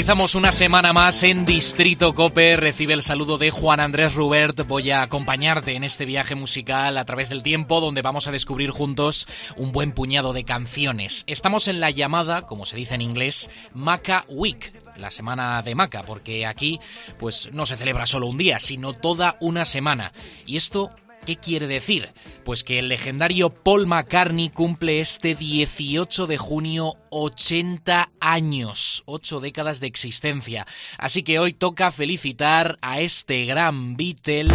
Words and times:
Aterrizamos 0.00 0.34
una 0.34 0.50
semana 0.50 0.94
más 0.94 1.22
en 1.24 1.44
Distrito 1.44 2.14
Cope. 2.14 2.56
Recibe 2.56 2.94
el 2.94 3.02
saludo 3.02 3.36
de 3.36 3.50
Juan 3.50 3.80
Andrés 3.80 4.14
Rubert. 4.14 4.66
Voy 4.66 4.90
a 4.90 5.02
acompañarte 5.02 5.74
en 5.74 5.84
este 5.84 6.06
viaje 6.06 6.34
musical 6.34 6.96
a 6.96 7.04
través 7.04 7.28
del 7.28 7.42
tiempo, 7.42 7.82
donde 7.82 8.00
vamos 8.00 8.26
a 8.26 8.32
descubrir 8.32 8.70
juntos 8.70 9.28
un 9.56 9.72
buen 9.72 9.92
puñado 9.92 10.32
de 10.32 10.44
canciones. 10.44 11.24
Estamos 11.26 11.68
en 11.68 11.80
la 11.80 11.90
llamada, 11.90 12.40
como 12.40 12.64
se 12.64 12.78
dice 12.78 12.94
en 12.94 13.02
inglés, 13.02 13.50
Maca 13.74 14.24
Week 14.30 14.72
la 14.96 15.10
semana 15.10 15.60
de 15.60 15.74
Maca, 15.74 16.02
porque 16.02 16.46
aquí 16.46 16.80
pues 17.18 17.50
no 17.52 17.66
se 17.66 17.76
celebra 17.76 18.06
solo 18.06 18.26
un 18.26 18.38
día, 18.38 18.58
sino 18.58 18.94
toda 18.94 19.36
una 19.40 19.66
semana. 19.66 20.12
Y 20.46 20.56
esto 20.56 20.90
¿Qué 21.26 21.36
quiere 21.36 21.66
decir? 21.66 22.12
Pues 22.44 22.64
que 22.64 22.78
el 22.78 22.88
legendario 22.88 23.50
Paul 23.50 23.86
McCartney 23.86 24.50
cumple 24.50 25.00
este 25.00 25.34
18 25.34 26.26
de 26.26 26.38
junio 26.38 26.94
80 27.10 28.10
años, 28.20 29.02
8 29.06 29.40
décadas 29.40 29.80
de 29.80 29.86
existencia. 29.86 30.66
Así 30.98 31.22
que 31.22 31.38
hoy 31.38 31.52
toca 31.52 31.90
felicitar 31.90 32.78
a 32.80 33.00
este 33.00 33.44
gran 33.44 33.96
Beatle. 33.96 34.48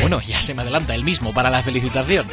Bueno, 0.00 0.20
ya 0.22 0.40
se 0.40 0.54
me 0.54 0.62
adelanta 0.62 0.94
el 0.94 1.04
mismo 1.04 1.32
para 1.32 1.50
la 1.50 1.62
felicitación. 1.62 2.26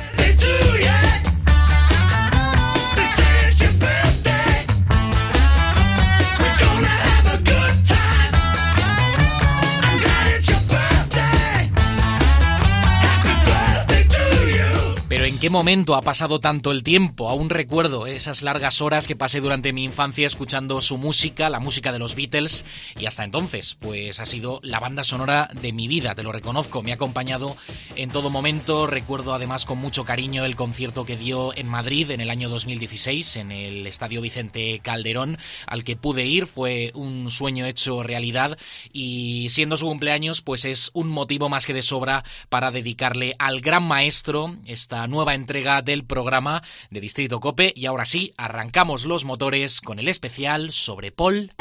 ¿En 15.37 15.41
qué 15.41 15.49
momento 15.51 15.93
ha 15.93 16.01
pasado 16.01 16.39
tanto 16.39 16.71
el 16.71 16.81
tiempo? 16.81 17.29
Aún 17.29 17.51
recuerdo 17.51 18.07
esas 18.07 18.41
largas 18.41 18.81
horas 18.81 19.05
que 19.05 19.15
pasé 19.15 19.39
durante 19.39 19.71
mi 19.71 19.83
infancia 19.83 20.25
escuchando 20.25 20.81
su 20.81 20.97
música, 20.97 21.51
la 21.51 21.59
música 21.59 21.91
de 21.91 21.99
los 21.99 22.15
Beatles, 22.15 22.65
y 22.99 23.05
hasta 23.05 23.23
entonces, 23.23 23.75
pues 23.75 24.19
ha 24.19 24.25
sido 24.25 24.59
la 24.63 24.79
banda 24.79 25.03
sonora 25.03 25.47
de 25.61 25.73
mi 25.73 25.87
vida, 25.87 26.15
te 26.15 26.23
lo 26.23 26.31
reconozco, 26.31 26.81
me 26.81 26.91
ha 26.91 26.95
acompañado 26.95 27.55
en 27.95 28.09
todo 28.09 28.31
momento. 28.31 28.87
Recuerdo 28.87 29.35
además 29.35 29.67
con 29.67 29.77
mucho 29.77 30.05
cariño 30.05 30.43
el 30.43 30.55
concierto 30.55 31.05
que 31.05 31.17
dio 31.17 31.55
en 31.55 31.67
Madrid 31.67 32.09
en 32.09 32.21
el 32.21 32.31
año 32.31 32.49
2016, 32.49 33.35
en 33.35 33.51
el 33.51 33.85
Estadio 33.85 34.21
Vicente 34.21 34.79
Calderón, 34.81 35.37
al 35.67 35.83
que 35.83 35.95
pude 35.95 36.25
ir, 36.25 36.47
fue 36.47 36.91
un 36.95 37.29
sueño 37.29 37.67
hecho 37.67 38.01
realidad, 38.01 38.57
y 38.91 39.49
siendo 39.51 39.77
su 39.77 39.85
cumpleaños, 39.85 40.41
pues 40.41 40.65
es 40.65 40.89
un 40.95 41.09
motivo 41.09 41.47
más 41.47 41.67
que 41.67 41.75
de 41.75 41.83
sobra 41.83 42.23
para 42.49 42.71
dedicarle 42.71 43.35
al 43.37 43.61
gran 43.61 43.83
maestro 43.83 44.57
esta 44.65 45.05
nueva 45.05 45.26
entrega 45.33 45.81
del 45.81 46.05
programa 46.05 46.63
de 46.89 47.01
Distrito 47.01 47.39
Cope 47.39 47.73
y 47.75 47.85
ahora 47.85 48.05
sí, 48.05 48.33
arrancamos 48.37 49.05
los 49.05 49.25
motores 49.25 49.81
con 49.81 49.99
el 49.99 50.07
especial 50.07 50.71
sobre 50.71 51.11
Paul 51.11 51.51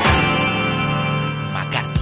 McCartney. 1.53 1.96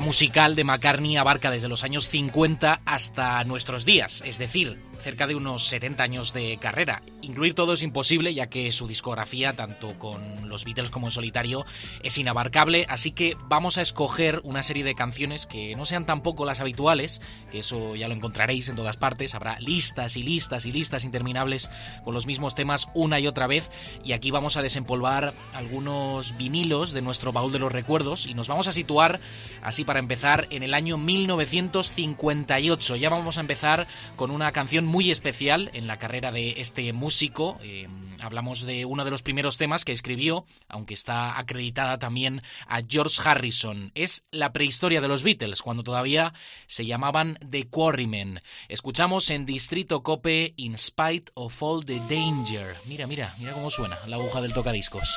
Musical 0.00 0.54
de 0.56 0.64
McCartney 0.64 1.18
abarca 1.18 1.50
desde 1.50 1.68
los 1.68 1.84
años 1.84 2.08
50 2.08 2.80
hasta 2.86 3.44
nuestros 3.44 3.84
días, 3.84 4.22
es 4.24 4.38
decir, 4.38 4.78
cerca 4.98 5.26
de 5.26 5.34
unos 5.34 5.66
70 5.66 6.02
años 6.02 6.32
de 6.32 6.58
carrera. 6.58 7.02
Incluir 7.22 7.54
todo 7.54 7.74
es 7.74 7.82
imposible 7.82 8.32
ya 8.34 8.48
que 8.48 8.70
su 8.72 8.86
discografía, 8.86 9.54
tanto 9.54 9.98
con 9.98 10.48
los 10.48 10.64
Beatles 10.64 10.90
como 10.90 11.06
en 11.06 11.12
solitario, 11.12 11.64
es 12.02 12.18
inabarcable, 12.18 12.86
así 12.88 13.12
que 13.12 13.36
vamos 13.48 13.78
a 13.78 13.82
escoger 13.82 14.40
una 14.44 14.62
serie 14.62 14.84
de 14.84 14.94
canciones 14.94 15.46
que 15.46 15.74
no 15.76 15.84
sean 15.84 16.06
tampoco 16.06 16.44
las 16.44 16.60
habituales, 16.60 17.20
que 17.50 17.60
eso 17.60 17.96
ya 17.96 18.08
lo 18.08 18.14
encontraréis 18.14 18.68
en 18.68 18.76
todas 18.76 18.96
partes, 18.96 19.34
habrá 19.34 19.58
listas 19.60 20.16
y 20.16 20.22
listas 20.22 20.66
y 20.66 20.72
listas 20.72 21.04
interminables 21.04 21.70
con 22.04 22.14
los 22.14 22.26
mismos 22.26 22.54
temas 22.54 22.88
una 22.94 23.20
y 23.20 23.26
otra 23.26 23.46
vez, 23.46 23.70
y 24.04 24.12
aquí 24.12 24.30
vamos 24.30 24.56
a 24.56 24.62
desempolvar 24.62 25.34
algunos 25.54 26.36
vinilos 26.36 26.92
de 26.92 27.02
nuestro 27.02 27.32
baúl 27.32 27.52
de 27.52 27.58
los 27.58 27.72
recuerdos 27.72 28.26
y 28.26 28.34
nos 28.34 28.48
vamos 28.48 28.68
a 28.68 28.72
situar 28.72 29.20
así 29.62 29.84
para 29.84 29.98
empezar 29.98 30.46
en 30.50 30.62
el 30.62 30.74
año 30.74 30.98
1958. 30.98 32.96
Ya 32.96 33.10
vamos 33.10 33.38
a 33.38 33.40
empezar 33.40 33.86
con 34.16 34.30
una 34.30 34.52
canción 34.52 34.87
muy 34.88 35.10
especial 35.12 35.70
en 35.74 35.86
la 35.86 35.98
carrera 35.98 36.32
de 36.32 36.54
este 36.56 36.92
músico. 36.92 37.58
Eh, 37.62 37.86
hablamos 38.20 38.62
de 38.62 38.84
uno 38.84 39.04
de 39.04 39.10
los 39.10 39.22
primeros 39.22 39.58
temas 39.58 39.84
que 39.84 39.92
escribió, 39.92 40.44
aunque 40.68 40.94
está 40.94 41.38
acreditada 41.38 41.98
también 41.98 42.42
a 42.66 42.80
George 42.86 43.20
Harrison. 43.24 43.92
Es 43.94 44.26
la 44.32 44.52
prehistoria 44.52 45.00
de 45.00 45.08
los 45.08 45.22
Beatles, 45.22 45.62
cuando 45.62 45.84
todavía 45.84 46.32
se 46.66 46.86
llamaban 46.86 47.38
The 47.48 47.68
Quarrymen. 47.68 48.40
Escuchamos 48.68 49.30
en 49.30 49.46
Distrito 49.46 50.02
Cope 50.02 50.54
In 50.56 50.76
Spite 50.76 51.30
of 51.34 51.62
All 51.62 51.84
the 51.84 52.00
Danger. 52.08 52.78
Mira, 52.86 53.06
mira, 53.06 53.36
mira 53.38 53.52
cómo 53.52 53.70
suena 53.70 53.98
la 54.06 54.16
aguja 54.16 54.40
del 54.40 54.52
tocadiscos. 54.52 55.08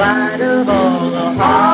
Spite 0.00 0.40
of 0.40 0.68
all 0.68 1.10
the 1.10 1.32
heartache, 1.36 1.69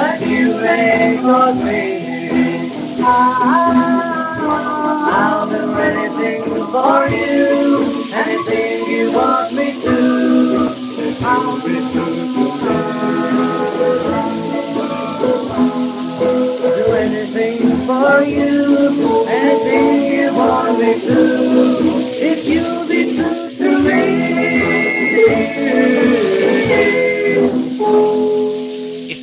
that 0.00 0.20
you 0.26 0.54
make 0.54 1.20
for 1.20 1.52
me. 1.54 1.84
I'll 5.12 5.48
do 5.50 5.74
anything 5.88 6.42
for 6.72 7.08
you, 7.08 8.12
anything 8.14 8.90
you 8.90 9.12
want 9.12 9.52
me 9.54 9.68
to. 9.84 9.98
I'll 11.22 11.56
be 11.60 11.76
true. 11.92 12.16
Do 16.62 16.92
anything 16.94 17.86
for 17.86 18.22
you, 18.24 19.26
anything 19.28 20.12
you 20.12 20.34
want 20.34 20.78
me 20.80 20.92
to. 21.08 21.89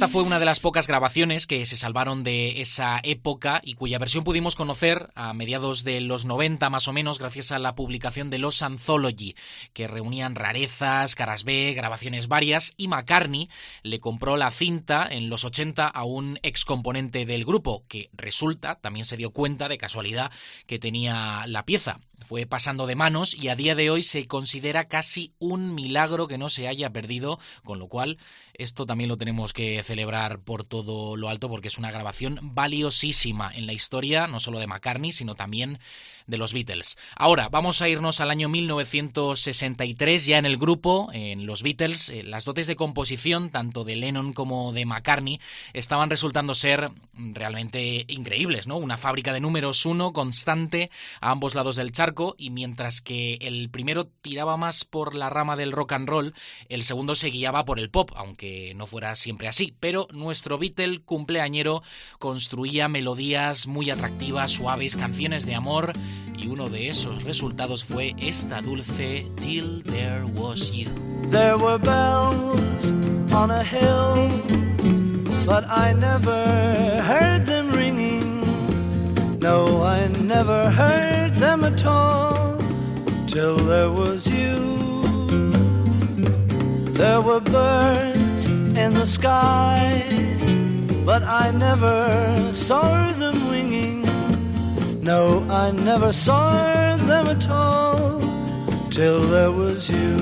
Fue 0.10 0.24
una 0.24 0.40
de 0.40 0.46
las 0.46 0.62
pocas 0.62 0.88
grabaciones 0.88 1.48
que 1.48 1.66
se 1.66 1.76
salvaron 1.76 2.24
de 2.24 2.62
esa 2.62 3.02
época 3.04 3.60
y 3.64 3.74
cuya 3.74 4.00
versión 4.00 4.24
pudimos 4.24 4.56
conocer 4.56 5.10
a 5.16 5.34
mediados 5.34 5.84
de 5.84 6.00
los 6.00 6.24
90 6.24 6.70
más 6.70 6.88
o 6.88 6.94
menos 6.94 7.20
gracias 7.20 7.52
a 7.52 7.60
la 7.60 7.76
publicación 7.76 8.30
de 8.30 8.38
los 8.38 8.62
Anthology, 8.62 9.36
que 9.74 9.88
reunían 9.88 10.36
rarezas, 10.36 11.16
caras 11.16 11.44
B, 11.44 11.74
grabaciones 11.76 12.30
varias 12.30 12.74
y 12.78 12.88
McCartney 12.88 13.50
le 13.84 14.00
compró 14.00 14.38
la 14.38 14.50
cinta 14.50 15.06
en 15.10 15.30
los 15.30 15.44
80 15.44 15.88
a 15.88 16.04
un 16.06 16.40
ex 16.42 16.64
componente 16.64 17.26
del 17.26 17.44
grupo 17.44 17.84
que 17.90 18.10
resulta, 18.14 18.76
también 18.76 19.06
se 19.06 19.18
dio 19.18 19.32
cuenta 19.32 19.68
de 19.68 19.78
casualidad 19.78 20.32
que 20.68 20.80
tenía 20.80 21.44
la 21.48 21.66
pieza. 21.66 22.00
Fue 22.26 22.46
pasando 22.46 22.88
de 22.88 22.96
manos 22.96 23.36
y 23.36 23.48
a 23.48 23.56
día 23.56 23.76
de 23.76 23.90
hoy 23.90 24.04
se 24.04 24.28
considera 24.28 24.88
casi 24.88 25.34
un 25.40 25.76
milagro 25.76 26.28
que 26.28 26.38
no 26.38 26.50
se 26.50 26.68
haya 26.68 26.92
perdido, 26.92 27.40
con 27.64 27.80
lo 27.80 27.88
cual 27.88 28.18
esto 28.54 28.86
también 28.86 29.08
lo 29.08 29.18
tenemos 29.18 29.54
que 29.54 29.82
celebrar 29.84 30.40
por 30.40 30.64
todo 30.64 31.16
lo 31.16 31.30
alto 31.30 31.48
porque 31.48 31.68
es 31.68 31.78
una 31.78 31.92
grabación 31.92 32.40
valiosísima 32.42 33.52
en 33.54 33.68
la 33.68 33.74
historia, 33.74 34.28
no 34.28 34.40
solo 34.40 34.60
de 34.60 34.68
McCartney, 34.68 35.12
sino 35.12 35.36
también 35.36 35.80
de 36.28 36.38
los 36.38 36.54
Beatles. 36.54 36.98
Ahora, 37.16 37.50
vamos 37.50 37.82
a 37.82 37.90
irnos 37.90 38.22
al 38.22 38.30
año 38.30 38.50
1963, 38.50 40.26
ya 40.26 40.38
en 40.38 40.46
el 40.46 40.58
grupo, 40.58 41.10
en 41.14 41.46
los 41.46 41.64
Beatles, 41.64 42.10
eh, 42.10 42.24
las 42.24 42.46
dotes 42.46 42.68
de 42.68 42.76
composición, 42.76 43.50
tanto 43.50 43.84
de 43.84 43.96
Lennon 43.96 44.34
como 44.34 44.74
de 44.74 44.86
McCartney, 44.86 45.40
estaban 45.74 46.10
resultando 46.10 46.54
ser 46.54 46.92
realmente 47.16 48.06
increíbles, 48.10 48.68
¿no? 48.68 48.78
Una 48.78 48.98
fábrica 48.98 49.34
de 49.34 49.40
números 49.40 49.86
uno 49.86 50.14
constante 50.14 50.92
a 51.22 51.32
ambos 51.32 51.56
lados 51.56 51.78
del 51.78 51.92
charco, 51.92 52.36
y 52.38 52.50
mientras 52.50 53.02
que 53.02 53.36
el 53.42 53.70
primero 53.70 54.06
tiraba 54.06 54.58
más 54.58 54.86
por 54.86 55.16
la 55.16 55.30
rama 55.30 55.56
del 55.56 55.72
rock 55.72 55.94
and 55.94 56.10
roll, 56.10 56.34
el 56.70 56.84
segundo 56.84 57.16
se 57.16 57.30
guiaba 57.30 57.66
por 57.66 57.80
el 57.80 57.90
pop, 57.90 58.12
aunque 58.16 58.74
no 58.76 58.86
fuera 58.86 59.16
siempre 59.16 59.48
así. 59.48 59.74
Pero 59.80 60.08
nuestro 60.12 60.58
Beatle 60.58 61.02
cumpleañero 61.02 61.84
construía 62.20 62.88
melodías 62.88 63.68
muy 63.68 63.90
atractivas, 63.90 64.52
suaves, 64.52 64.96
canciones 64.96 65.46
de 65.46 65.56
amor, 65.56 65.94
y 66.38 66.48
uno 66.48 66.70
de 66.70 66.90
esos 66.90 67.24
resultados 67.24 67.84
fue 67.84 68.16
esta 68.20 68.62
dulce 68.62 69.26
Till 69.36 69.84
There 69.84 70.24
Was 70.36 70.72
You. 70.72 70.90
There 71.30 71.58
were 71.58 71.78
bells 71.78 72.92
on 73.34 73.52
a 73.52 73.64
hill, 73.64 74.30
but 75.46 75.66
I 75.68 75.94
never 75.94 77.02
heard 77.02 77.46
them 77.46 77.72
ringing. 77.72 78.42
No, 79.40 79.84
I 79.84 80.08
never 80.24 80.70
heard 80.72 81.36
them 81.36 81.64
at 81.64 81.86
all 81.86 82.58
till 83.28 83.58
there 83.58 83.92
was 83.92 84.28
you. 84.28 84.78
There 86.94 87.22
were 87.22 87.40
birds 87.40 88.46
in 88.48 88.94
the 88.94 89.06
sky, 89.06 90.04
but 91.06 91.24
I 91.24 91.52
never 91.52 92.52
saw 92.54 93.12
them 93.12 93.50
winging. 93.50 93.97
No, 95.08 95.42
I 95.50 95.72
never 95.72 96.12
saw 96.12 96.98
them 96.98 97.28
at 97.28 97.50
all 97.50 98.20
till 98.90 99.22
there 99.22 99.54
was 99.54 99.90
you. 99.90 100.18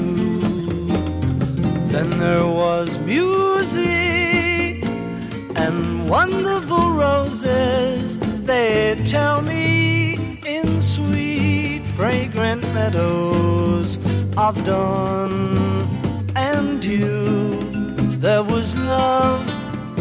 Then 1.87 2.11
there 2.19 2.45
was 2.45 2.99
music 2.99 4.85
and 5.55 6.07
wonderful 6.07 6.91
roses. 6.91 8.19
They 8.45 9.01
tell 9.05 9.41
me 9.41 10.39
in 10.45 10.79
sweet, 10.83 11.81
fragrant 11.95 12.61
meadows 12.75 13.97
of 14.37 14.53
dawn 14.65 15.57
and 16.35 16.79
dew. 16.79 17.59
There 18.19 18.43
was 18.43 18.75
love 18.75 19.43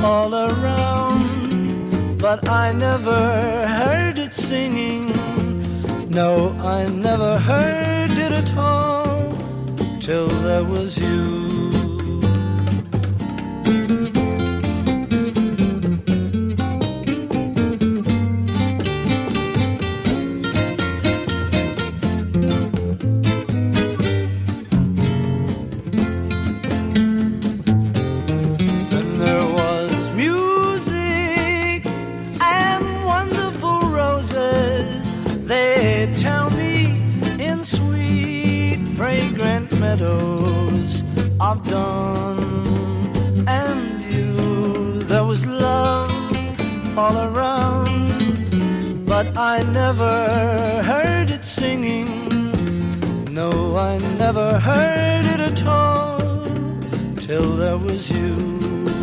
all 0.05 0.35
around, 0.35 2.19
but 2.19 2.47
I 2.51 2.75
never 2.75 3.17
heard 3.67 4.14
singing. 4.45 5.07
No, 6.11 6.51
I 6.61 6.87
never 6.89 7.39
heard 7.39 8.11
it 8.11 8.33
at 8.33 8.55
all 8.57 9.35
till 10.01 10.27
there 10.27 10.65
was 10.65 10.99
you. 10.99 11.44
All 47.15 47.37
around, 47.37 49.07
but 49.07 49.37
I 49.37 49.63
never 49.63 50.83
heard 50.83 51.31
it 51.31 51.45
singing. 51.45 52.09
No, 53.33 53.77
I 53.77 53.99
never 54.19 54.59
heard 54.59 55.25
it 55.27 55.41
at 55.41 55.67
all 55.67 56.47
till 57.17 57.57
there 57.57 57.79
was 57.79 58.11
you. 58.11 58.94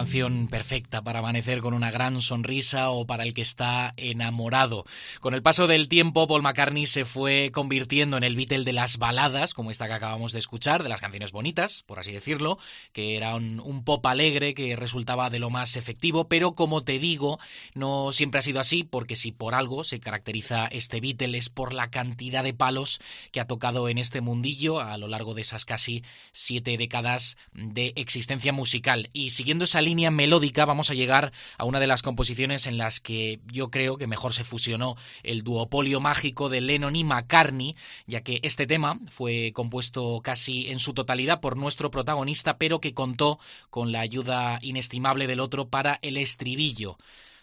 Canción 0.00 0.48
perfecta 0.48 1.02
para 1.02 1.18
amanecer 1.18 1.60
con 1.60 1.74
una 1.74 1.90
gran 1.90 2.22
sonrisa 2.22 2.88
o 2.88 3.04
para 3.06 3.22
el 3.22 3.34
que 3.34 3.42
está 3.42 3.92
enamorado. 3.98 4.86
Con 5.20 5.34
el 5.34 5.42
paso 5.42 5.66
del 5.66 5.88
tiempo, 5.88 6.26
Paul 6.26 6.40
McCartney 6.40 6.86
se 6.86 7.04
fue 7.04 7.50
convirtiendo 7.52 8.16
en 8.16 8.24
el 8.24 8.34
Beatle 8.34 8.64
de 8.64 8.72
las 8.72 8.96
baladas, 8.96 9.52
como 9.52 9.70
esta 9.70 9.88
que 9.88 9.92
acabamos 9.92 10.32
de 10.32 10.38
escuchar, 10.38 10.82
de 10.82 10.88
las 10.88 11.02
canciones 11.02 11.32
bonitas, 11.32 11.82
por 11.82 11.98
así 11.98 12.12
decirlo, 12.12 12.58
que 12.94 13.18
era 13.18 13.34
un, 13.34 13.60
un 13.60 13.84
pop 13.84 14.06
alegre 14.06 14.54
que 14.54 14.74
resultaba 14.74 15.28
de 15.28 15.38
lo 15.38 15.50
más 15.50 15.76
efectivo, 15.76 16.28
pero 16.28 16.54
como 16.54 16.82
te 16.82 16.98
digo, 16.98 17.38
no 17.74 18.10
siempre 18.12 18.38
ha 18.38 18.42
sido 18.42 18.58
así, 18.58 18.84
porque 18.84 19.16
si 19.16 19.32
por 19.32 19.54
algo 19.54 19.84
se 19.84 20.00
caracteriza 20.00 20.66
este 20.68 21.02
Beatle 21.02 21.36
es 21.36 21.50
por 21.50 21.74
la 21.74 21.90
cantidad 21.90 22.42
de 22.42 22.54
palos 22.54 23.02
que 23.32 23.40
ha 23.40 23.46
tocado 23.46 23.86
en 23.90 23.98
este 23.98 24.22
mundillo 24.22 24.80
a 24.80 24.96
lo 24.96 25.08
largo 25.08 25.34
de 25.34 25.42
esas 25.42 25.66
casi 25.66 26.02
siete 26.32 26.78
décadas 26.78 27.36
de 27.52 27.92
existencia 27.96 28.54
musical. 28.54 29.10
Y 29.12 29.28
siguiendo 29.28 29.64
esa 29.64 29.82
línea 29.82 29.89
melódica, 30.10 30.64
vamos 30.64 30.90
a 30.90 30.94
llegar 30.94 31.32
a 31.58 31.64
una 31.64 31.80
de 31.80 31.86
las 31.86 32.02
composiciones 32.02 32.66
en 32.66 32.78
las 32.78 33.00
que 33.00 33.40
yo 33.50 33.70
creo 33.70 33.96
que 33.96 34.06
mejor 34.06 34.32
se 34.32 34.44
fusionó 34.44 34.96
el 35.22 35.42
duopolio 35.42 36.00
mágico 36.00 36.48
de 36.48 36.60
Lennon 36.60 36.96
y 36.96 37.04
McCartney, 37.04 37.76
ya 38.06 38.22
que 38.22 38.40
este 38.42 38.66
tema 38.66 38.98
fue 39.10 39.52
compuesto 39.52 40.20
casi 40.22 40.70
en 40.70 40.78
su 40.78 40.94
totalidad 40.94 41.40
por 41.40 41.56
nuestro 41.56 41.90
protagonista, 41.90 42.58
pero 42.58 42.80
que 42.80 42.94
contó 42.94 43.38
con 43.70 43.92
la 43.92 44.00
ayuda 44.00 44.58
inestimable 44.62 45.26
del 45.26 45.40
otro 45.40 45.68
para 45.68 45.98
el 46.02 46.16
estribillo. 46.16 46.96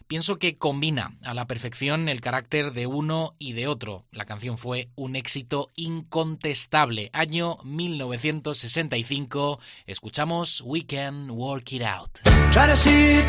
Pienso 0.08 0.40
que 0.40 0.58
combina 0.58 1.18
a 1.24 1.34
la 1.34 1.48
perfección 1.48 2.08
el 2.08 2.22
carácter 2.22 2.72
de 2.72 2.88
uno 2.88 3.36
y 3.40 3.52
de 3.54 3.68
otro. 3.68 4.06
La 4.12 4.24
canción 4.26 4.58
fue 4.58 4.88
un 4.96 5.18
éxito 5.18 5.70
incontestable. 5.76 7.10
Año 7.12 7.58
1965. 7.64 9.60
Escuchamos 9.86 10.62
We 10.66 10.86
Can 10.86 11.32
Work 11.32 11.74
It 11.74 11.84
Out. 11.84 12.20
Try 12.52 12.68
to 12.68 12.76
it 13.20 13.26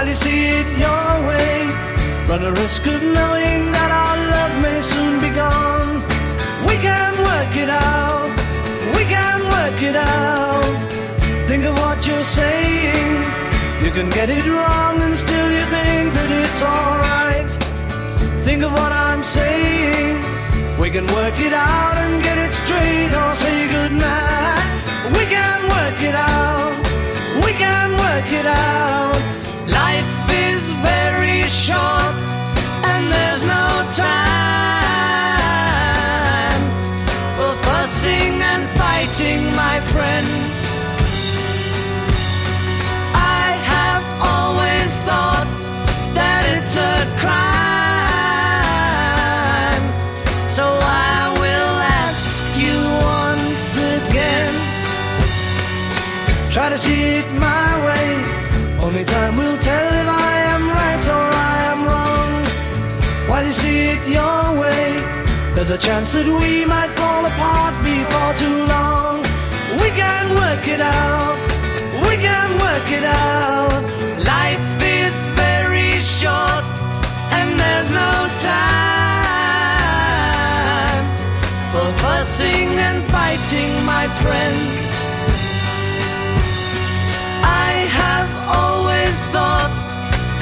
I 0.00 0.04
I 0.04 0.04
your 0.78 1.26
way, 1.28 1.66
run 2.28 2.42
a 2.44 2.52
risk 2.52 2.86
of 2.86 3.02
knowing 3.02 3.72
that 3.72 3.90
our 3.90 4.09
it's 16.60 16.68
alright. 16.68 17.50
Think 18.44 18.62
of 18.62 18.72
what 18.72 18.92
I'm 18.92 19.22
saying. 19.22 20.16
We 20.78 20.90
can 20.90 21.06
work 21.06 21.38
it 21.38 21.52
out 21.52 21.96
and 21.96 22.22
get 22.22 22.36
it 22.36 22.52
straight 22.52 23.12
or 23.20 23.34
say 23.34 23.68
goodnight. 23.68 24.82
We 25.16 25.24
can 25.24 25.60
work 25.76 26.02
it 26.02 26.14
out. 26.14 26.76
We 27.44 27.52
can 27.52 27.90
work 28.04 28.30
it 28.40 28.46
out. 28.46 29.20
Life 29.68 30.12
is 30.48 30.70
very 30.72 31.42
short 31.44 32.14
and 32.90 33.12
there's 33.12 33.42
no 33.42 33.92
time 33.94 34.29
Only 59.00 59.12
time 59.12 59.34
will 59.34 59.56
tell 59.56 59.88
if 60.02 60.08
I 60.08 60.40
am 60.54 60.62
right 60.68 61.08
or 61.08 61.28
I 61.48 61.56
am 61.72 61.80
wrong. 61.88 62.44
While 63.30 63.44
you 63.44 63.50
see 63.50 63.78
it 63.94 64.06
your 64.06 64.60
way, 64.60 64.98
there's 65.54 65.70
a 65.70 65.78
chance 65.78 66.12
that 66.12 66.26
we 66.26 66.66
might 66.66 66.90
fall 67.00 67.24
apart 67.24 67.74
before 67.80 68.34
too 68.36 68.66
long. 68.68 69.24
We 69.80 69.88
can 69.96 70.34
work 70.36 70.68
it 70.68 70.82
out. 70.82 71.38
We 72.04 72.18
can 72.20 72.58
work 72.60 72.92
it 72.92 73.04
out. 73.04 73.72
Life 74.20 74.82
is 74.84 75.16
very 75.32 76.02
short 76.02 76.64
and 77.38 77.48
there's 77.56 77.90
no 78.04 78.28
time 78.52 79.40
for 81.72 81.88
fussing 82.04 82.68
and 82.76 83.02
fighting, 83.04 83.70
my 83.86 84.08
friend. 84.20 84.89
I 87.42 87.72
have 88.00 88.30
always 88.60 89.16
thought 89.34 89.72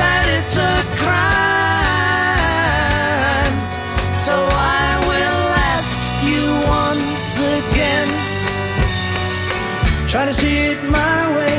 that 0.00 0.24
it's 0.36 0.56
a 0.56 0.76
crime. 1.00 1.28
So 4.26 4.34
I 4.34 4.88
will 5.10 5.44
ask 5.74 6.14
you 6.30 6.44
once 6.80 7.38
again. 7.58 8.08
Try 10.08 10.24
to 10.26 10.34
see 10.34 10.56
it 10.72 10.80
my 10.90 11.20
way. 11.36 11.56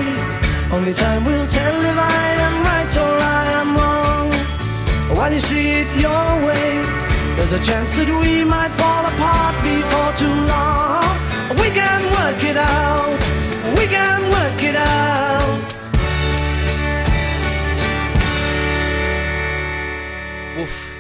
Only 0.72 0.94
time 0.94 1.24
will 1.26 1.48
tell 1.48 1.78
if 1.92 1.98
I 1.98 2.26
am 2.48 2.56
right 2.70 2.98
or 3.06 3.16
I 3.40 3.44
am 3.62 3.70
wrong. 3.78 4.30
While 5.18 5.34
you 5.34 5.40
see 5.40 5.70
it 5.82 5.90
your 6.06 6.30
way, 6.48 6.70
there's 7.36 7.54
a 7.54 7.60
chance 7.60 7.96
that 7.98 8.10
we 8.22 8.44
might 8.44 8.72
fall 8.82 9.06
apart 9.14 9.56
before 9.64 10.14
too 10.22 10.36
long. 10.54 11.18
We 11.62 11.70
can 11.80 12.02
work 12.18 12.42
it 12.44 12.58
out. 12.58 13.39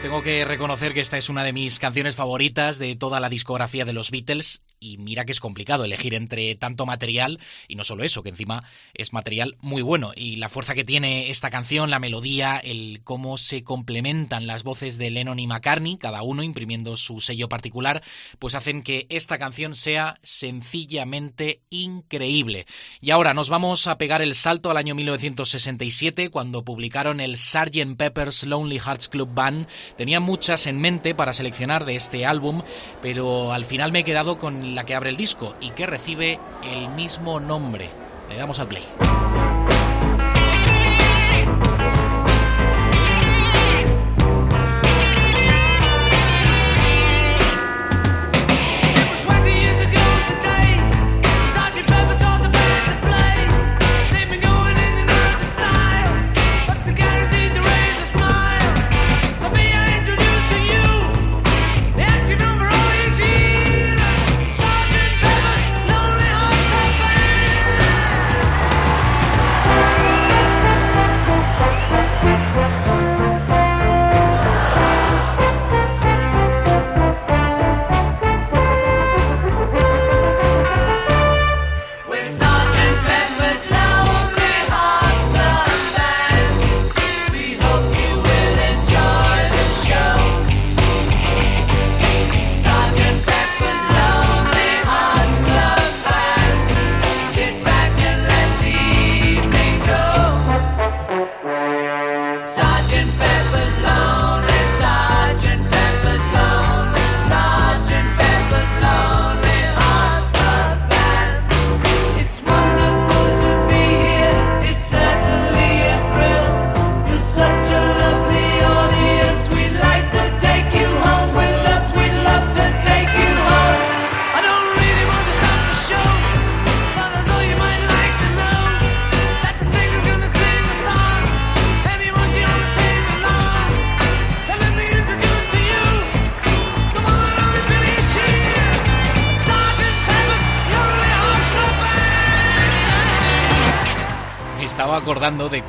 Tengo 0.02 0.24
que 0.24 0.46
reconocer 0.46 0.94
que 0.94 1.02
esta 1.02 1.18
es 1.18 1.30
una 1.30 1.44
de 1.44 1.54
mis 1.54 1.78
canciones 1.78 2.16
favoritas 2.16 2.80
de 2.80 2.96
toda 2.96 3.20
la 3.20 3.30
discografía 3.30 3.86
de 3.86 3.94
los 3.94 4.12
Beatles 4.12 4.64
y 4.79 4.98
mira 4.98 5.25
que 5.25 5.31
es 5.31 5.39
complicado 5.39 5.86
elegir 5.86 6.13
entre 6.13 6.55
tanto 6.55 6.86
material 6.86 7.39
y 7.67 7.75
no 7.75 7.83
solo 7.83 8.03
eso, 8.03 8.24
que 8.24 8.29
encima 8.29 8.63
es 8.93 9.13
material 9.13 9.57
muy 9.62 9.81
bueno 9.81 10.12
y 10.15 10.38
la 10.38 10.50
fuerza 10.50 10.75
que 10.75 10.83
tiene 10.83 11.29
esta 11.29 11.50
canción, 11.50 11.89
la 11.89 12.00
melodía, 12.00 12.57
el 12.57 13.01
cómo 13.03 13.38
se 13.38 13.63
complementan 13.63 14.48
las 14.48 14.63
voces 14.63 14.98
de 14.98 15.12
Lennon 15.12 15.39
y 15.39 15.48
McCartney, 15.48 15.98
cada 15.98 16.21
uno 16.21 16.43
imprimiendo 16.43 16.98
su 16.98 17.19
sello 17.19 17.50
particular, 17.50 18.03
pues 18.39 18.55
hacen 18.55 18.83
que 18.83 19.07
esta 19.09 19.38
canción 19.38 19.75
sea 19.75 20.15
sencillamente 20.21 21.62
increíble. 21.69 22.65
Y 23.01 23.12
ahora 23.12 23.33
nos 23.33 23.50
vamos 23.50 23.88
a 23.88 23.98
pegar 23.98 24.21
el 24.21 24.36
salto 24.36 24.71
al 24.71 24.77
año 24.77 24.95
1967 24.95 26.29
cuando 26.29 26.63
publicaron 26.63 27.19
el 27.19 27.38
Sgt. 27.38 27.98
Pepper's 27.98 28.43
Lonely 28.43 28.79
Hearts 28.79 29.09
Club 29.09 29.29
Band. 29.33 29.67
Tenía 29.98 30.19
muchas 30.19 30.67
en 30.67 30.79
mente 30.79 31.15
para 31.15 31.33
seleccionar 31.33 31.86
de 31.86 31.95
este 31.95 32.25
álbum, 32.25 32.62
pero 33.01 33.51
al 33.51 33.65
final 33.65 33.91
me 33.91 34.00
he 34.00 34.03
quedado 34.03 34.38
con 34.38 34.69
la 34.76 34.86
que 34.86 34.96
abre 34.96 35.10
el 35.10 35.18
disco 35.18 35.56
y 35.62 35.72
que 35.72 35.86
recibe 35.86 36.40
el 36.64 36.90
mismo 36.90 37.40
nombre. 37.40 37.90
Le 38.30 38.38
damos 38.38 38.60
al 38.60 38.68
play. 38.68 38.86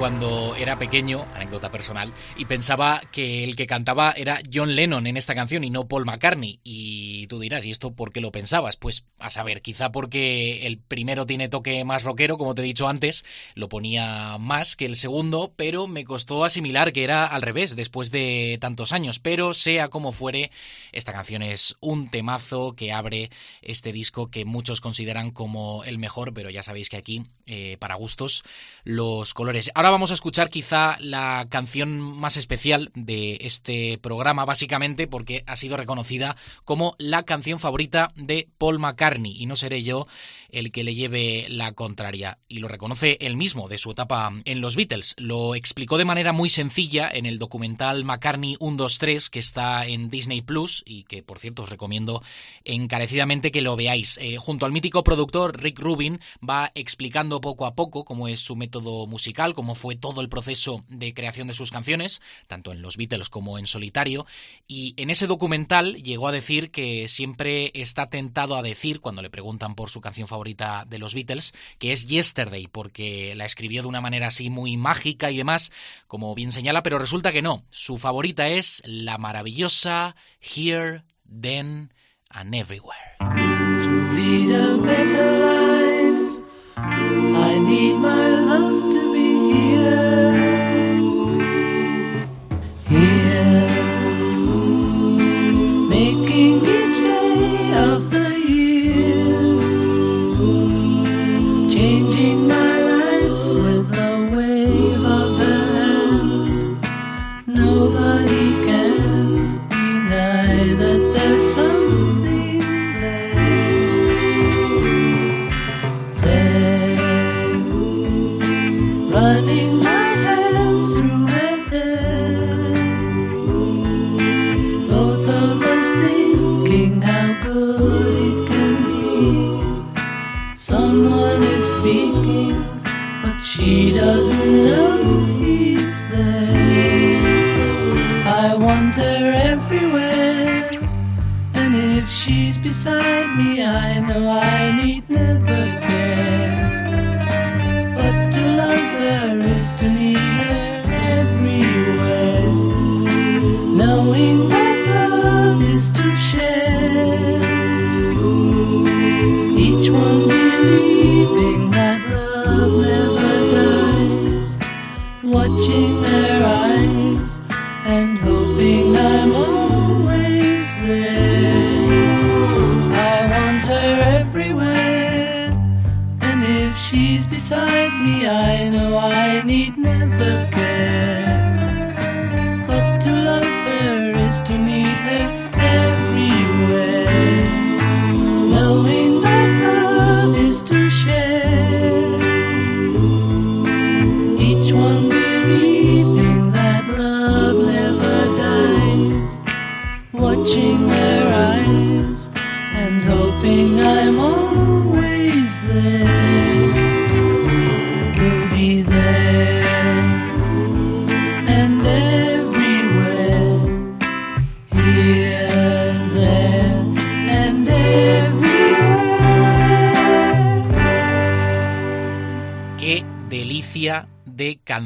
Cuando 0.00 0.56
era 0.56 0.78
pequeño, 0.78 1.26
anécdota 1.34 1.70
personal, 1.70 2.10
y 2.34 2.46
pensaba 2.46 3.02
que 3.12 3.44
el 3.44 3.54
que 3.54 3.66
cantaba 3.66 4.14
era 4.16 4.40
John 4.50 4.74
Lennon 4.74 5.06
en 5.06 5.18
esta 5.18 5.34
canción 5.34 5.62
y 5.62 5.68
no 5.68 5.88
Paul 5.88 6.06
McCartney. 6.06 6.58
Y 6.64 6.89
tú 7.30 7.38
dirás, 7.38 7.64
¿y 7.64 7.70
esto 7.70 7.94
por 7.94 8.12
qué 8.12 8.20
lo 8.20 8.32
pensabas? 8.32 8.76
Pues 8.76 9.04
a 9.20 9.30
saber, 9.30 9.62
quizá 9.62 9.92
porque 9.92 10.66
el 10.66 10.78
primero 10.78 11.26
tiene 11.26 11.48
toque 11.48 11.84
más 11.84 12.02
rockero, 12.02 12.36
como 12.36 12.56
te 12.56 12.62
he 12.62 12.64
dicho 12.64 12.88
antes, 12.88 13.24
lo 13.54 13.68
ponía 13.68 14.36
más 14.38 14.74
que 14.74 14.84
el 14.84 14.96
segundo, 14.96 15.52
pero 15.54 15.86
me 15.86 16.04
costó 16.04 16.44
asimilar 16.44 16.92
que 16.92 17.04
era 17.04 17.24
al 17.24 17.42
revés 17.42 17.76
después 17.76 18.10
de 18.10 18.58
tantos 18.60 18.92
años. 18.92 19.20
Pero 19.20 19.54
sea 19.54 19.88
como 19.88 20.10
fuere, 20.10 20.50
esta 20.90 21.12
canción 21.12 21.42
es 21.42 21.76
un 21.78 22.08
temazo 22.08 22.74
que 22.74 22.92
abre 22.92 23.30
este 23.62 23.92
disco 23.92 24.28
que 24.28 24.44
muchos 24.44 24.80
consideran 24.80 25.30
como 25.30 25.84
el 25.84 25.98
mejor, 25.98 26.34
pero 26.34 26.50
ya 26.50 26.64
sabéis 26.64 26.88
que 26.88 26.96
aquí, 26.96 27.22
eh, 27.46 27.76
para 27.78 27.94
gustos, 27.94 28.42
los 28.82 29.34
colores. 29.34 29.70
Ahora 29.76 29.90
vamos 29.90 30.10
a 30.10 30.14
escuchar 30.14 30.50
quizá 30.50 30.96
la 30.98 31.46
canción 31.48 32.00
más 32.00 32.36
especial 32.36 32.90
de 32.94 33.38
este 33.42 33.98
programa, 33.98 34.44
básicamente 34.44 35.06
porque 35.06 35.44
ha 35.46 35.54
sido 35.54 35.76
reconocida 35.76 36.34
como 36.64 36.96
la 36.98 37.19
canción 37.24 37.58
favorita 37.58 38.12
de 38.16 38.48
Paul 38.58 38.78
McCartney 38.78 39.36
y 39.38 39.46
no 39.46 39.56
seré 39.56 39.82
yo 39.82 40.06
el 40.50 40.72
que 40.72 40.84
le 40.84 40.94
lleve 40.94 41.46
la 41.48 41.72
contraria. 41.72 42.38
Y 42.48 42.58
lo 42.58 42.68
reconoce 42.68 43.18
él 43.20 43.36
mismo 43.36 43.68
de 43.68 43.78
su 43.78 43.90
etapa 43.90 44.32
en 44.44 44.60
los 44.60 44.76
Beatles. 44.76 45.14
Lo 45.18 45.54
explicó 45.54 45.98
de 45.98 46.04
manera 46.04 46.32
muy 46.32 46.48
sencilla 46.48 47.08
en 47.12 47.26
el 47.26 47.38
documental 47.38 48.04
McCartney 48.04 48.56
123 48.56 49.30
que 49.30 49.38
está 49.38 49.86
en 49.86 50.10
Disney 50.10 50.42
Plus 50.42 50.82
y 50.86 51.04
que 51.04 51.22
por 51.22 51.38
cierto 51.38 51.62
os 51.62 51.70
recomiendo 51.70 52.22
encarecidamente 52.64 53.50
que 53.50 53.62
lo 53.62 53.76
veáis. 53.76 54.18
Eh, 54.18 54.36
junto 54.36 54.66
al 54.66 54.72
mítico 54.72 55.04
productor 55.04 55.60
Rick 55.60 55.78
Rubin 55.78 56.20
va 56.46 56.70
explicando 56.74 57.40
poco 57.40 57.66
a 57.66 57.74
poco 57.74 58.04
cómo 58.04 58.28
es 58.28 58.40
su 58.40 58.56
método 58.56 59.06
musical, 59.06 59.54
cómo 59.54 59.74
fue 59.74 59.96
todo 59.96 60.20
el 60.20 60.28
proceso 60.28 60.84
de 60.88 61.14
creación 61.14 61.48
de 61.48 61.54
sus 61.54 61.70
canciones, 61.70 62.20
tanto 62.46 62.72
en 62.72 62.82
los 62.82 62.96
Beatles 62.96 63.28
como 63.28 63.58
en 63.58 63.66
solitario. 63.66 64.26
Y 64.66 64.94
en 64.96 65.10
ese 65.10 65.26
documental 65.26 65.96
llegó 66.02 66.28
a 66.28 66.32
decir 66.32 66.70
que 66.70 66.99
siempre 67.08 67.70
está 67.74 68.08
tentado 68.08 68.56
a 68.56 68.62
decir, 68.62 69.00
cuando 69.00 69.22
le 69.22 69.30
preguntan 69.30 69.74
por 69.74 69.90
su 69.90 70.00
canción 70.00 70.28
favorita 70.28 70.84
de 70.88 70.98
los 70.98 71.14
Beatles, 71.14 71.52
que 71.78 71.92
es 71.92 72.06
Yesterday, 72.06 72.66
porque 72.66 73.34
la 73.34 73.44
escribió 73.44 73.82
de 73.82 73.88
una 73.88 74.00
manera 74.00 74.28
así 74.28 74.50
muy 74.50 74.76
mágica 74.76 75.30
y 75.30 75.36
demás, 75.36 75.72
como 76.06 76.34
bien 76.34 76.52
señala, 76.52 76.82
pero 76.82 76.98
resulta 76.98 77.32
que 77.32 77.42
no. 77.42 77.64
Su 77.70 77.98
favorita 77.98 78.48
es 78.48 78.82
la 78.84 79.18
maravillosa 79.18 80.16
Here, 80.40 81.02
Then 81.28 81.92
and 82.30 82.54
Everywhere. 82.54 83.16
To 83.20 84.14
lead 84.14 84.50
a 84.50 84.76
better 84.76 85.38
life, 85.38 86.44
I 86.76 87.58
need 87.58 87.94
my 87.96 88.28
love 88.28 88.89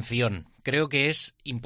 canción. 0.04 0.43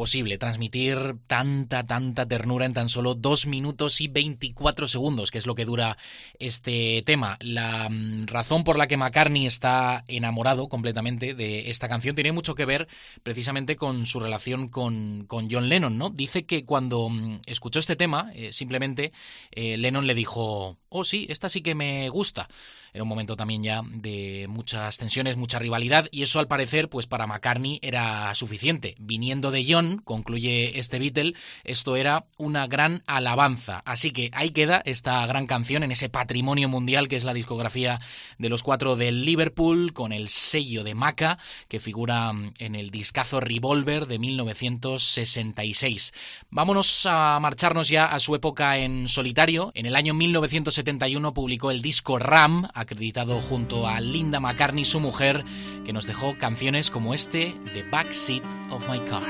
Transmitir 0.08 1.16
tanta, 1.26 1.86
tanta 1.86 2.26
ternura 2.26 2.64
en 2.64 2.72
tan 2.72 2.88
solo 2.88 3.14
2 3.14 3.46
minutos 3.46 4.00
y 4.00 4.08
24 4.08 4.88
segundos, 4.88 5.30
que 5.30 5.36
es 5.36 5.46
lo 5.46 5.54
que 5.54 5.66
dura 5.66 5.98
este 6.38 7.02
tema. 7.04 7.36
La 7.40 7.88
mm, 7.90 8.26
razón 8.26 8.64
por 8.64 8.78
la 8.78 8.86
que 8.86 8.96
McCartney 8.96 9.46
está 9.46 10.04
enamorado 10.08 10.68
completamente 10.70 11.34
de 11.34 11.68
esta 11.68 11.88
canción 11.88 12.14
tiene 12.14 12.32
mucho 12.32 12.54
que 12.54 12.64
ver 12.64 12.88
precisamente 13.22 13.76
con 13.76 14.06
su 14.06 14.18
relación 14.18 14.68
con, 14.68 15.26
con 15.26 15.50
John 15.50 15.68
Lennon, 15.68 15.98
¿no? 15.98 16.08
Dice 16.08 16.46
que 16.46 16.64
cuando 16.64 17.10
mm, 17.10 17.40
escuchó 17.44 17.78
este 17.78 17.94
tema, 17.94 18.32
eh, 18.34 18.52
simplemente 18.52 19.12
eh, 19.50 19.76
Lennon 19.76 20.06
le 20.06 20.14
dijo, 20.14 20.78
oh 20.88 21.04
sí, 21.04 21.26
esta 21.28 21.50
sí 21.50 21.60
que 21.60 21.74
me 21.74 22.08
gusta. 22.08 22.48
Era 22.92 23.02
un 23.02 23.08
momento 23.08 23.36
también 23.36 23.62
ya 23.62 23.82
de 23.84 24.46
muchas 24.48 24.96
tensiones, 24.98 25.36
mucha 25.36 25.58
rivalidad, 25.58 26.08
y 26.10 26.22
eso 26.22 26.40
al 26.40 26.48
parecer, 26.48 26.88
pues 26.88 27.06
para 27.06 27.26
McCartney 27.26 27.78
era 27.82 28.34
suficiente. 28.34 28.96
Viniendo 28.98 29.50
de 29.50 29.64
John, 29.68 29.97
concluye 30.04 30.78
este 30.78 30.98
Beatle, 30.98 31.34
esto 31.64 31.96
era 31.96 32.24
una 32.36 32.66
gran 32.66 33.02
alabanza. 33.06 33.82
Así 33.84 34.10
que 34.10 34.30
ahí 34.34 34.50
queda 34.50 34.82
esta 34.84 35.24
gran 35.26 35.46
canción 35.46 35.82
en 35.82 35.92
ese 35.92 36.08
patrimonio 36.08 36.68
mundial 36.68 37.08
que 37.08 37.16
es 37.16 37.24
la 37.24 37.34
discografía 37.34 38.00
de 38.38 38.48
los 38.48 38.62
cuatro 38.62 38.96
del 38.96 39.24
Liverpool, 39.24 39.92
con 39.92 40.12
el 40.12 40.28
sello 40.28 40.84
de 40.84 40.94
Maca, 40.94 41.38
que 41.68 41.80
figura 41.80 42.32
en 42.58 42.74
el 42.74 42.90
discazo 42.90 43.40
Revolver 43.40 44.06
de 44.06 44.18
1966. 44.18 46.12
Vámonos 46.50 47.06
a 47.06 47.38
marcharnos 47.40 47.88
ya 47.88 48.06
a 48.06 48.18
su 48.18 48.34
época 48.34 48.78
en 48.78 49.08
solitario. 49.08 49.72
En 49.74 49.86
el 49.86 49.96
año 49.96 50.14
1971 50.14 51.34
publicó 51.34 51.70
el 51.70 51.82
disco 51.82 52.18
Ram, 52.18 52.68
acreditado 52.74 53.40
junto 53.40 53.86
a 53.86 54.00
Linda 54.00 54.40
McCartney, 54.40 54.84
su 54.84 55.00
mujer, 55.00 55.44
que 55.84 55.92
nos 55.92 56.06
dejó 56.06 56.36
canciones 56.38 56.90
como 56.90 57.14
este, 57.14 57.54
The 57.72 57.84
Backseat 57.84 58.44
of 58.70 58.88
My 58.88 59.00
Car. 59.00 59.22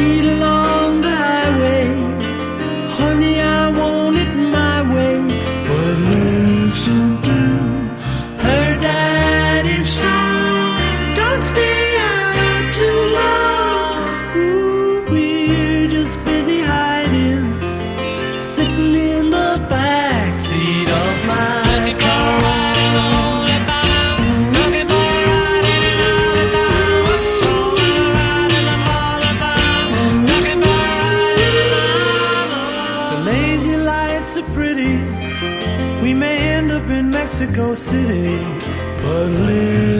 Speed 0.00 0.24
along 0.24 1.02
the 1.02 1.14
highway, 1.14 1.84
honey, 2.96 3.38
I 3.38 3.68
want 3.68 4.16
it 4.16 4.34
my 4.34 4.80
way. 4.94 5.16
What 5.68 5.94
love 6.08 7.19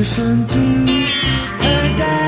listen 0.00 0.46
to 0.46 0.60
her 1.62 2.19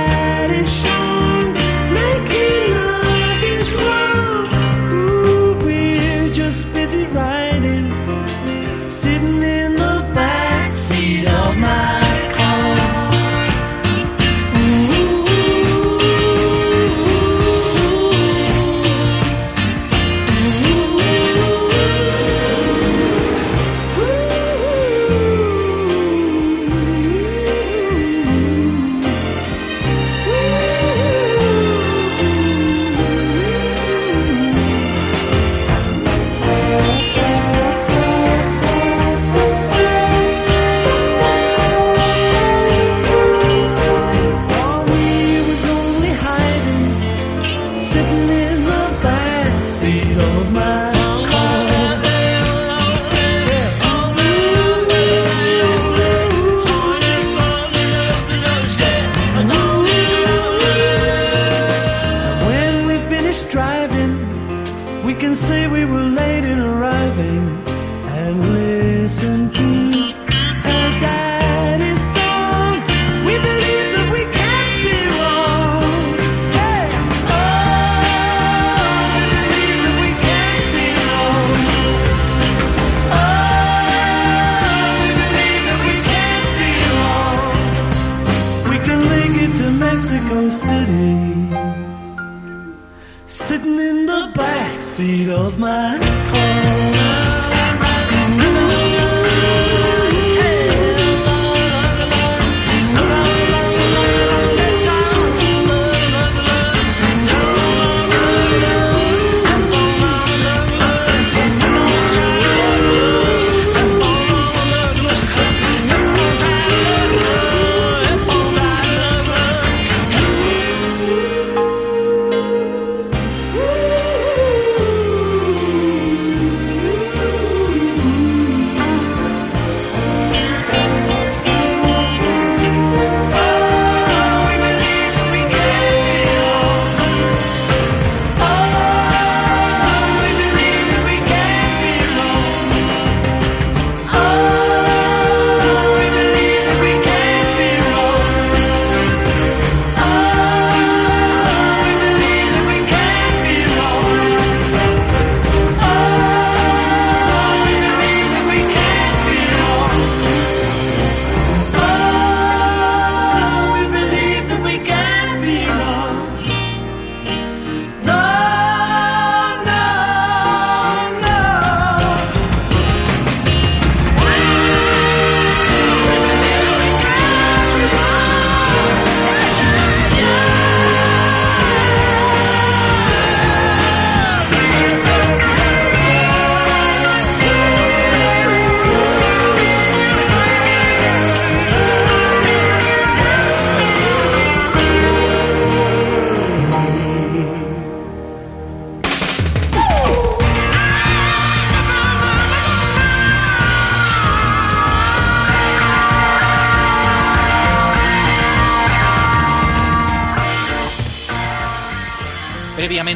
of 95.45 95.59
my 95.59 95.99
We 96.33 97.12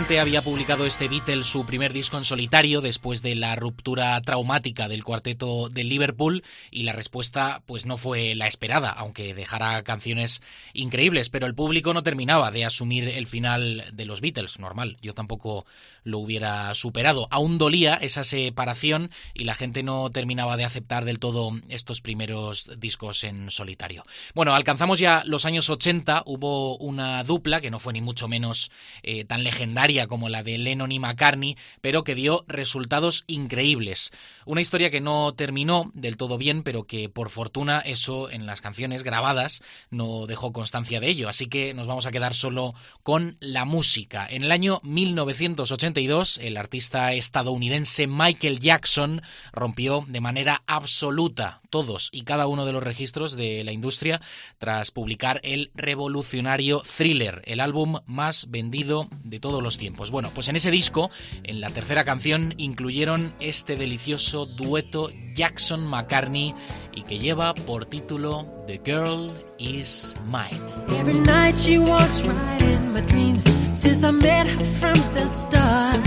Había 0.08 0.40
publicado 0.40 0.86
este 0.86 1.08
Beatles 1.08 1.46
su 1.46 1.66
primer 1.66 1.92
disco 1.92 2.16
en 2.16 2.24
solitario 2.24 2.80
después 2.80 3.22
de 3.22 3.34
la 3.34 3.56
ruptura 3.56 4.18
traumática 4.22 4.88
del 4.88 5.02
cuarteto 5.02 5.68
de 5.68 5.82
Liverpool 5.82 6.44
y 6.70 6.84
la 6.84 6.92
respuesta 6.92 7.62
pues 7.66 7.86
no 7.86 7.96
fue 7.96 8.34
la 8.36 8.46
esperada, 8.46 8.90
aunque 8.90 9.34
dejara 9.34 9.82
canciones 9.82 10.42
increíbles, 10.72 11.28
pero 11.28 11.46
el 11.46 11.56
público 11.56 11.92
no 11.92 12.04
terminaba 12.04 12.52
de 12.52 12.64
asumir 12.64 13.08
el 13.08 13.26
final 13.26 13.84
de 13.92 14.04
los 14.06 14.20
Beatles, 14.20 14.60
normal, 14.60 14.96
yo 15.02 15.12
tampoco 15.12 15.66
lo 16.04 16.20
hubiera 16.20 16.72
superado. 16.74 17.26
Aún 17.30 17.58
dolía 17.58 17.94
esa 17.94 18.22
separación 18.22 19.10
y 19.34 19.42
la 19.42 19.54
gente 19.54 19.82
no 19.82 20.10
terminaba 20.10 20.56
de 20.56 20.64
aceptar 20.64 21.04
del 21.04 21.18
todo 21.18 21.50
estos 21.68 22.00
primeros 22.00 22.70
discos 22.78 23.24
en 23.24 23.50
solitario. 23.50 24.04
Bueno, 24.34 24.54
alcanzamos 24.54 25.00
ya 25.00 25.24
los 25.26 25.44
años 25.46 25.68
80, 25.68 26.22
hubo 26.26 26.78
una 26.78 27.24
dupla 27.24 27.60
que 27.60 27.72
no 27.72 27.80
fue 27.80 27.92
ni 27.92 28.00
mucho 28.00 28.28
menos 28.28 28.70
eh, 29.02 29.24
tan 29.24 29.42
legendaria 29.42 30.05
como 30.08 30.28
la 30.28 30.42
de 30.42 30.58
Lennon 30.58 30.92
y 30.92 30.98
McCartney, 30.98 31.56
pero 31.80 32.04
que 32.04 32.14
dio 32.14 32.44
resultados 32.48 33.24
increíbles. 33.26 34.12
Una 34.44 34.60
historia 34.60 34.90
que 34.90 35.00
no 35.00 35.34
terminó 35.34 35.90
del 35.94 36.16
todo 36.16 36.38
bien, 36.38 36.62
pero 36.62 36.84
que 36.84 37.08
por 37.08 37.30
fortuna 37.30 37.80
eso 37.80 38.30
en 38.30 38.46
las 38.46 38.60
canciones 38.60 39.02
grabadas 39.02 39.62
no 39.90 40.26
dejó 40.26 40.52
constancia 40.52 41.00
de 41.00 41.08
ello, 41.08 41.28
así 41.28 41.46
que 41.46 41.74
nos 41.74 41.86
vamos 41.86 42.06
a 42.06 42.12
quedar 42.12 42.34
solo 42.34 42.74
con 43.02 43.36
la 43.40 43.64
música. 43.64 44.26
En 44.28 44.44
el 44.44 44.52
año 44.52 44.80
1982, 44.82 46.38
el 46.38 46.56
artista 46.56 47.12
estadounidense 47.12 48.06
Michael 48.06 48.60
Jackson 48.60 49.22
rompió 49.52 50.04
de 50.08 50.20
manera 50.20 50.62
absoluta 50.66 51.60
todos 51.70 52.10
y 52.12 52.22
cada 52.22 52.46
uno 52.46 52.66
de 52.66 52.72
los 52.72 52.82
registros 52.82 53.36
de 53.36 53.64
la 53.64 53.72
industria 53.72 54.20
tras 54.58 54.90
publicar 54.90 55.40
el 55.42 55.70
revolucionario 55.74 56.82
Thriller, 56.96 57.42
el 57.46 57.60
álbum 57.60 58.00
más 58.06 58.50
vendido 58.50 59.08
de 59.24 59.40
todos 59.40 59.62
los 59.62 59.78
tiempos. 59.78 59.85
Bueno, 60.10 60.30
pues 60.34 60.48
en 60.48 60.56
ese 60.56 60.70
disco, 60.70 61.10
en 61.42 61.60
la 61.60 61.70
tercera 61.70 62.04
canción, 62.04 62.54
incluyeron 62.56 63.34
este 63.40 63.76
delicioso 63.76 64.46
dueto 64.46 65.10
Jackson-McCartney 65.34 66.54
y 66.94 67.02
que 67.02 67.18
lleva 67.18 67.54
por 67.54 67.84
título 67.84 68.46
The 68.66 68.80
Girl 68.84 69.32
Is 69.58 70.16
Mine. 70.26 70.60
Every 70.98 71.18
night 71.20 71.58
she 71.58 71.78
walks 71.78 72.22
right 72.22 72.62
in 72.62 72.92
my 72.92 73.00
dreams 73.02 73.44
since 73.72 74.06
I 74.06 74.12
met 74.12 74.46
her 74.46 74.64
from 74.80 74.98
the 75.14 75.26
start. 75.26 76.00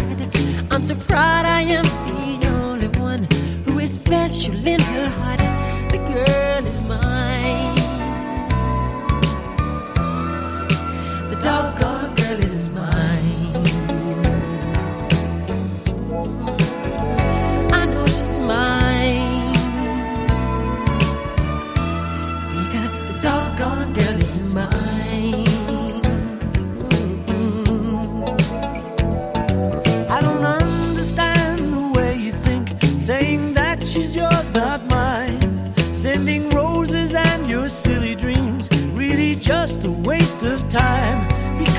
I'm 0.71 0.83
so 0.83 0.95
proud 1.07 1.45
I 1.45 1.61
am 1.61 1.83
the 2.39 2.47
only 2.47 2.87
one 2.99 3.27
who 3.65 3.79
is 3.79 3.93
special 3.93 4.55
in 4.67 4.79
her 4.79 5.09
heart. 5.09 5.38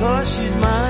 Because 0.01 0.35
she's 0.35 0.57
mine. 0.57 0.90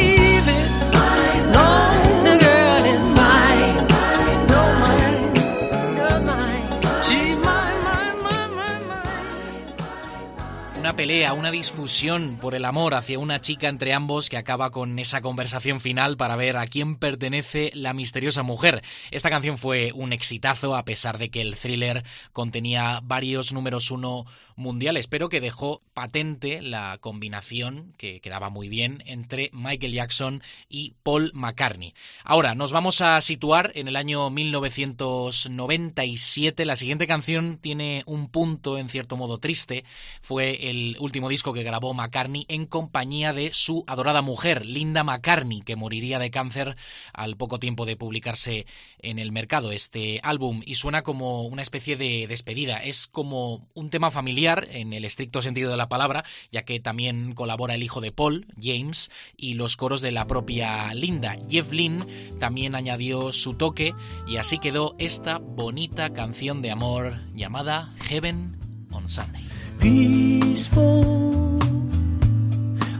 pelea, 11.11 11.33
una 11.33 11.51
discusión 11.51 12.37
por 12.39 12.55
el 12.55 12.63
amor 12.63 12.93
hacia 12.93 13.19
una 13.19 13.41
chica 13.41 13.67
entre 13.67 13.91
ambos 13.91 14.29
que 14.29 14.37
acaba 14.37 14.71
con 14.71 14.97
esa 14.97 15.19
conversación 15.19 15.81
final 15.81 16.15
para 16.15 16.37
ver 16.37 16.55
a 16.55 16.65
quién 16.67 16.95
pertenece 16.95 17.69
la 17.73 17.93
misteriosa 17.93 18.43
mujer. 18.43 18.81
Esta 19.11 19.29
canción 19.29 19.57
fue 19.57 19.91
un 19.93 20.13
exitazo 20.13 20.73
a 20.73 20.85
pesar 20.85 21.17
de 21.17 21.29
que 21.29 21.41
el 21.41 21.57
thriller 21.57 22.05
contenía 22.31 23.01
varios 23.03 23.51
números 23.51 23.91
uno 23.91 24.25
mundiales, 24.55 25.07
pero 25.07 25.27
que 25.27 25.41
dejó 25.41 25.81
patente 25.93 26.61
la 26.61 26.97
combinación, 27.01 27.93
que 27.97 28.21
quedaba 28.21 28.49
muy 28.49 28.69
bien, 28.69 29.03
entre 29.05 29.49
Michael 29.51 29.91
Jackson 29.91 30.41
y 30.69 30.93
Paul 31.03 31.31
McCartney. 31.33 31.93
Ahora, 32.23 32.55
nos 32.55 32.71
vamos 32.71 33.01
a 33.01 33.19
situar 33.19 33.73
en 33.75 33.89
el 33.89 33.97
año 33.97 34.29
1997. 34.29 36.63
La 36.63 36.77
siguiente 36.77 37.05
canción 37.05 37.57
tiene 37.57 38.03
un 38.05 38.29
punto 38.29 38.77
en 38.77 38.87
cierto 38.87 39.17
modo 39.17 39.39
triste. 39.39 39.83
Fue 40.21 40.69
el 40.69 40.95
último 41.01 41.29
disco 41.29 41.53
que 41.53 41.63
grabó 41.63 41.93
McCartney 41.93 42.45
en 42.47 42.65
compañía 42.65 43.33
de 43.33 43.51
su 43.53 43.83
adorada 43.87 44.21
mujer, 44.21 44.65
Linda 44.65 45.03
McCartney, 45.03 45.61
que 45.61 45.75
moriría 45.75 46.19
de 46.19 46.31
cáncer 46.31 46.75
al 47.13 47.35
poco 47.37 47.59
tiempo 47.59 47.85
de 47.85 47.95
publicarse 47.95 48.65
en 48.99 49.19
el 49.19 49.31
mercado 49.31 49.71
este 49.71 50.19
álbum 50.23 50.61
y 50.65 50.75
suena 50.75 51.01
como 51.01 51.43
una 51.43 51.61
especie 51.61 51.97
de 51.97 52.27
despedida. 52.27 52.83
Es 52.83 53.07
como 53.07 53.67
un 53.73 53.89
tema 53.89 54.11
familiar 54.11 54.67
en 54.71 54.93
el 54.93 55.05
estricto 55.05 55.41
sentido 55.41 55.71
de 55.71 55.77
la 55.77 55.89
palabra, 55.89 56.23
ya 56.51 56.63
que 56.63 56.79
también 56.79 57.33
colabora 57.33 57.75
el 57.75 57.83
hijo 57.83 58.01
de 58.01 58.11
Paul, 58.11 58.47
James, 58.61 59.11
y 59.35 59.55
los 59.55 59.77
coros 59.77 60.01
de 60.01 60.11
la 60.11 60.27
propia 60.27 60.93
Linda. 60.93 61.35
Jeff 61.49 61.71
Lynne 61.71 62.05
también 62.39 62.75
añadió 62.75 63.31
su 63.31 63.55
toque 63.55 63.93
y 64.27 64.37
así 64.37 64.57
quedó 64.59 64.95
esta 64.99 65.39
bonita 65.39 66.13
canción 66.13 66.61
de 66.61 66.71
amor 66.71 67.21
llamada 67.33 67.93
Heaven 68.01 68.57
on 68.91 69.09
Sunday. 69.09 69.50
Peaceful, 69.81 71.59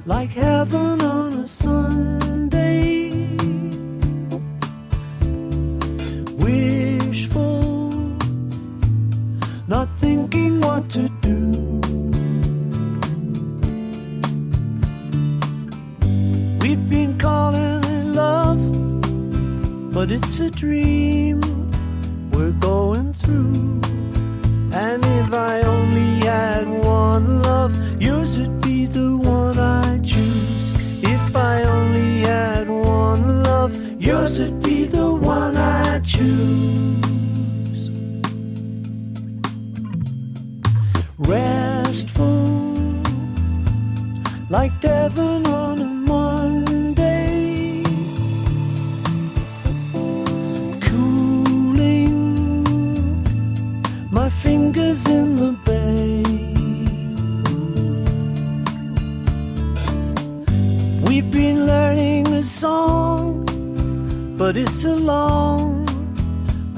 like 0.07 0.31
heaven 0.31 0.99
on 1.01 1.33
a 1.33 1.47
Sunday. 1.47 3.11
Wishful, 6.43 7.91
not 9.67 9.87
thinking 9.99 10.59
what 10.59 10.89
to 10.89 11.07
do. 11.21 11.51
We've 16.61 16.89
been 16.89 17.19
calling 17.19 17.83
it 17.83 18.05
love, 18.05 18.63
but 19.93 20.11
it's 20.11 20.39
a 20.39 20.49
dream 20.49 21.41
we're 22.31 22.57
going 22.59 23.13
through. 23.13 23.81
And 24.73 25.05
if 25.05 25.31
I 25.31 25.61
only 25.61 26.10
had 26.23 26.67
one 26.67 27.41
love, 27.41 27.73
yours 28.01 28.37
would 28.37 28.61
be 28.61 28.85
the 28.85 29.15
one 29.17 29.57
I 29.57 29.99
choose. 29.99 30.71
If 31.03 31.35
I 31.35 31.63
only 31.63 32.21
had 32.21 32.69
one 32.69 33.43
love, 33.43 33.75
yours 34.01 34.39
would 34.39 34.61
be 34.63 34.85
the 34.85 35.13
one 35.13 35.57
I 35.57 35.99
choose. 35.99 37.89
Restful, 41.17 42.75
like 44.49 44.73
Devon 44.81 45.45
on 45.47 45.79
a 45.79 45.90
song, 62.43 63.45
but 64.37 64.57
it's 64.57 64.83
a 64.83 64.95
long 64.95 65.87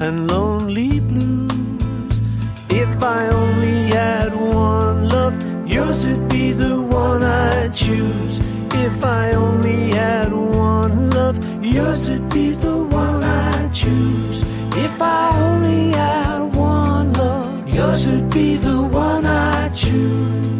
and 0.00 0.30
lonely 0.30 1.00
blues. 1.00 2.20
If 2.68 3.02
I 3.02 3.28
only 3.28 3.86
had 3.88 4.34
one 4.34 5.08
love, 5.08 5.34
yours 5.66 6.06
would 6.06 6.28
be 6.28 6.52
the 6.52 6.80
one 6.80 7.22
I 7.22 7.68
choose. 7.68 8.38
If 8.72 9.04
I 9.04 9.32
only 9.32 9.90
had 9.92 10.32
one 10.32 11.10
love, 11.10 11.36
yours 11.64 12.08
would 12.08 12.28
be 12.30 12.50
the 12.50 12.76
one 12.76 13.22
I 13.22 13.68
choose. 13.68 14.42
If 14.76 15.00
I 15.00 15.30
only 15.40 15.90
had 15.92 16.54
one 16.54 17.12
love, 17.12 17.68
yours 17.68 18.06
would 18.06 18.30
be 18.30 18.56
the 18.56 18.82
one 18.82 19.24
I 19.24 19.68
choose. 19.70 20.53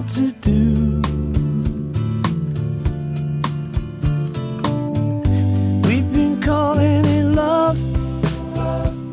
What 0.00 0.08
to 0.08 0.32
do. 0.32 1.02
We've 5.86 6.10
been 6.12 6.40
calling 6.42 7.04
it 7.04 7.24
love, 7.24 7.78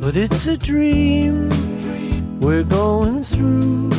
but 0.01 0.15
it's 0.15 0.45
a 0.47 0.57
dream 0.57 1.49
we're 2.39 2.63
going 2.63 3.23
through. 3.25 3.89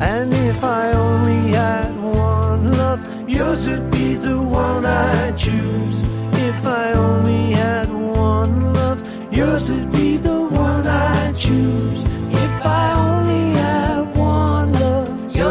And 0.00 0.32
if 0.32 0.64
I 0.64 0.92
only 0.92 1.52
had 1.52 1.90
one 2.00 2.72
love, 2.72 3.00
yours 3.28 3.68
would 3.68 3.90
be 3.90 4.14
the 4.14 4.40
one 4.40 4.86
I 4.86 5.32
choose. 5.32 6.02
If 6.48 6.66
I 6.66 6.92
only 6.92 7.52
had 7.52 7.88
one 7.90 8.72
love, 8.72 8.98
yours 9.32 9.70
would 9.70 9.90
be 9.90 10.16
the 10.16 10.40
one 10.40 10.86
I 10.86 11.32
choose. 11.32 12.02
If 12.44 12.54
I 12.64 12.92
only 13.04 13.58
had 13.58 13.97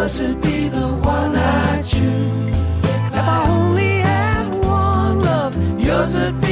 would 0.08 0.42
be 0.42 0.70
the 0.70 0.88
one 0.88 1.36
I 1.36 1.82
choose. 1.82 2.62
If 3.12 3.18
I 3.18 3.46
only 3.50 4.00
had 4.00 4.48
one 4.64 5.20
love, 5.22 5.54
yours 5.78 6.16
would 6.16 6.40
be 6.40 6.47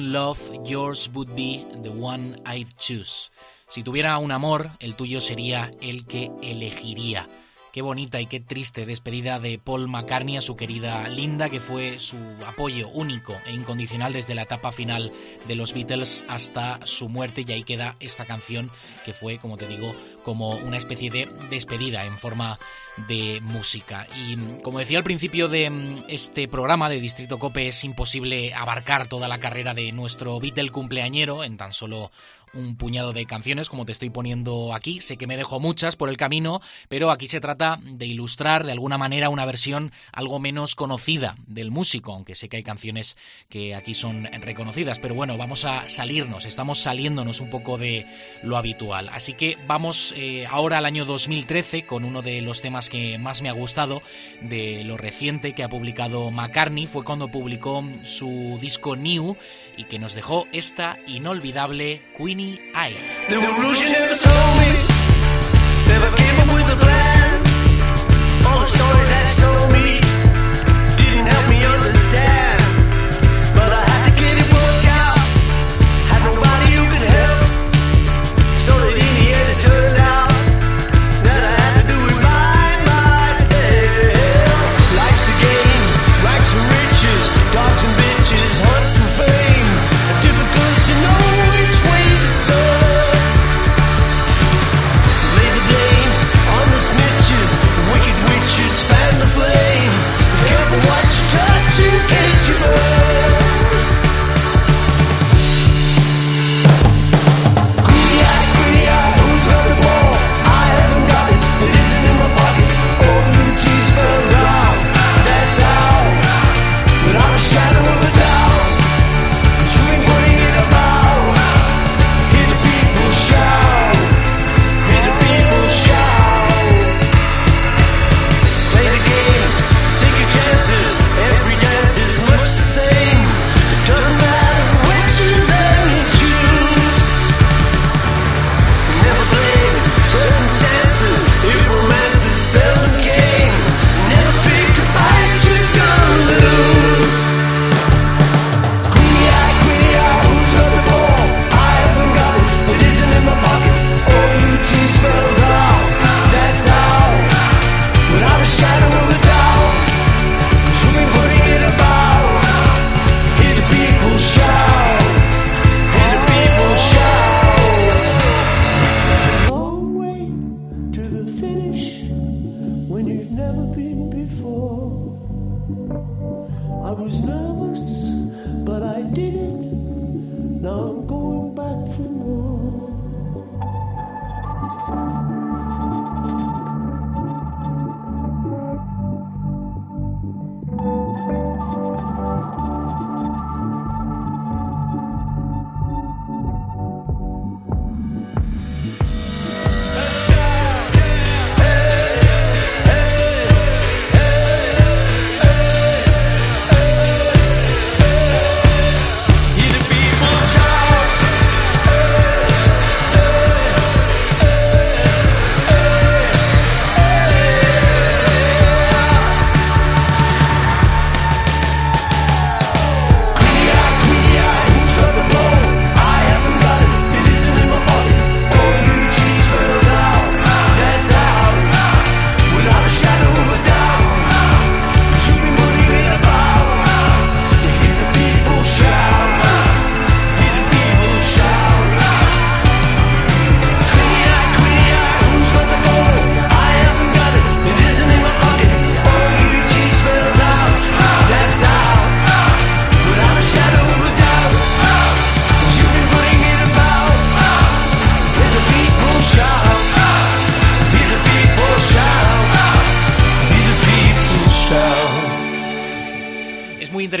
Love, 0.00 0.38
yours 0.64 1.10
would 1.14 1.34
be 1.34 1.66
the 1.82 1.90
one 1.90 2.36
I'd 2.46 2.68
choose. 2.78 3.30
Si 3.68 3.82
tuviera 3.82 4.18
un 4.18 4.30
amor, 4.30 4.70
el 4.78 4.94
tuyo 4.94 5.20
sería 5.20 5.70
el 5.80 6.06
que 6.06 6.30
elegiría. 6.42 7.28
Qué 7.72 7.82
bonita 7.82 8.20
y 8.22 8.26
qué 8.26 8.40
triste 8.40 8.86
despedida 8.86 9.38
de 9.38 9.58
Paul 9.58 9.86
McCartney 9.88 10.38
a 10.38 10.40
su 10.40 10.56
querida 10.56 11.06
Linda, 11.08 11.50
que 11.50 11.60
fue 11.60 11.98
su 11.98 12.16
apoyo 12.46 12.88
único 12.88 13.36
e 13.44 13.52
incondicional 13.52 14.14
desde 14.14 14.34
la 14.34 14.42
etapa 14.42 14.72
final 14.72 15.12
de 15.46 15.56
los 15.56 15.74
Beatles 15.74 16.24
hasta 16.26 16.80
su 16.84 17.10
muerte. 17.10 17.44
Y 17.46 17.52
ahí 17.52 17.64
queda 17.64 17.96
esta 18.00 18.24
canción 18.24 18.70
que 19.04 19.12
fue, 19.12 19.36
como 19.36 19.58
te 19.58 19.66
digo, 19.66 19.94
como 20.26 20.56
una 20.56 20.76
especie 20.76 21.08
de 21.08 21.28
despedida 21.50 22.04
en 22.04 22.18
forma 22.18 22.58
de 23.06 23.40
música. 23.42 24.08
Y 24.16 24.36
como 24.60 24.80
decía 24.80 24.98
al 24.98 25.04
principio 25.04 25.46
de 25.46 25.70
mm, 25.70 26.04
este 26.08 26.48
programa 26.48 26.88
de 26.88 27.00
Distrito 27.00 27.38
Cope, 27.38 27.68
es 27.68 27.84
imposible 27.84 28.52
abarcar 28.52 29.06
toda 29.06 29.28
la 29.28 29.38
carrera 29.38 29.72
de 29.72 29.92
nuestro 29.92 30.40
Beatle 30.40 30.70
cumpleañero 30.70 31.44
en 31.44 31.56
tan 31.56 31.70
solo 31.72 32.10
un 32.56 32.76
puñado 32.76 33.12
de 33.12 33.26
canciones 33.26 33.68
como 33.68 33.84
te 33.84 33.92
estoy 33.92 34.10
poniendo 34.10 34.74
aquí. 34.74 35.00
Sé 35.00 35.16
que 35.16 35.26
me 35.26 35.36
dejo 35.36 35.60
muchas 35.60 35.96
por 35.96 36.08
el 36.08 36.16
camino, 36.16 36.60
pero 36.88 37.10
aquí 37.10 37.26
se 37.26 37.40
trata 37.40 37.78
de 37.82 38.06
ilustrar 38.06 38.64
de 38.64 38.72
alguna 38.72 38.98
manera 38.98 39.28
una 39.28 39.44
versión 39.44 39.92
algo 40.12 40.38
menos 40.38 40.74
conocida 40.74 41.36
del 41.46 41.70
músico, 41.70 42.14
aunque 42.14 42.34
sé 42.34 42.48
que 42.48 42.56
hay 42.56 42.62
canciones 42.62 43.16
que 43.48 43.74
aquí 43.74 43.94
son 43.94 44.24
reconocidas. 44.24 44.98
Pero 44.98 45.14
bueno, 45.14 45.36
vamos 45.36 45.64
a 45.64 45.88
salirnos, 45.88 46.46
estamos 46.46 46.78
saliéndonos 46.78 47.40
un 47.40 47.50
poco 47.50 47.78
de 47.78 48.06
lo 48.42 48.56
habitual. 48.56 49.08
Así 49.10 49.34
que 49.34 49.58
vamos 49.66 50.14
eh, 50.16 50.46
ahora 50.50 50.78
al 50.78 50.86
año 50.86 51.04
2013 51.04 51.84
con 51.84 52.04
uno 52.04 52.22
de 52.22 52.40
los 52.40 52.60
temas 52.60 52.88
que 52.88 53.18
más 53.18 53.42
me 53.42 53.48
ha 53.48 53.52
gustado 53.52 54.02
de 54.40 54.82
lo 54.84 54.96
reciente 54.96 55.52
que 55.52 55.62
ha 55.62 55.68
publicado 55.68 56.30
McCartney. 56.30 56.86
Fue 56.86 57.04
cuando 57.04 57.28
publicó 57.28 57.84
su 58.02 58.58
disco 58.60 58.96
New 58.96 59.36
y 59.76 59.84
que 59.84 59.98
nos 59.98 60.14
dejó 60.14 60.46
esta 60.52 60.98
inolvidable 61.06 62.00
Queenie 62.16 62.58
Eye. 62.74 62.96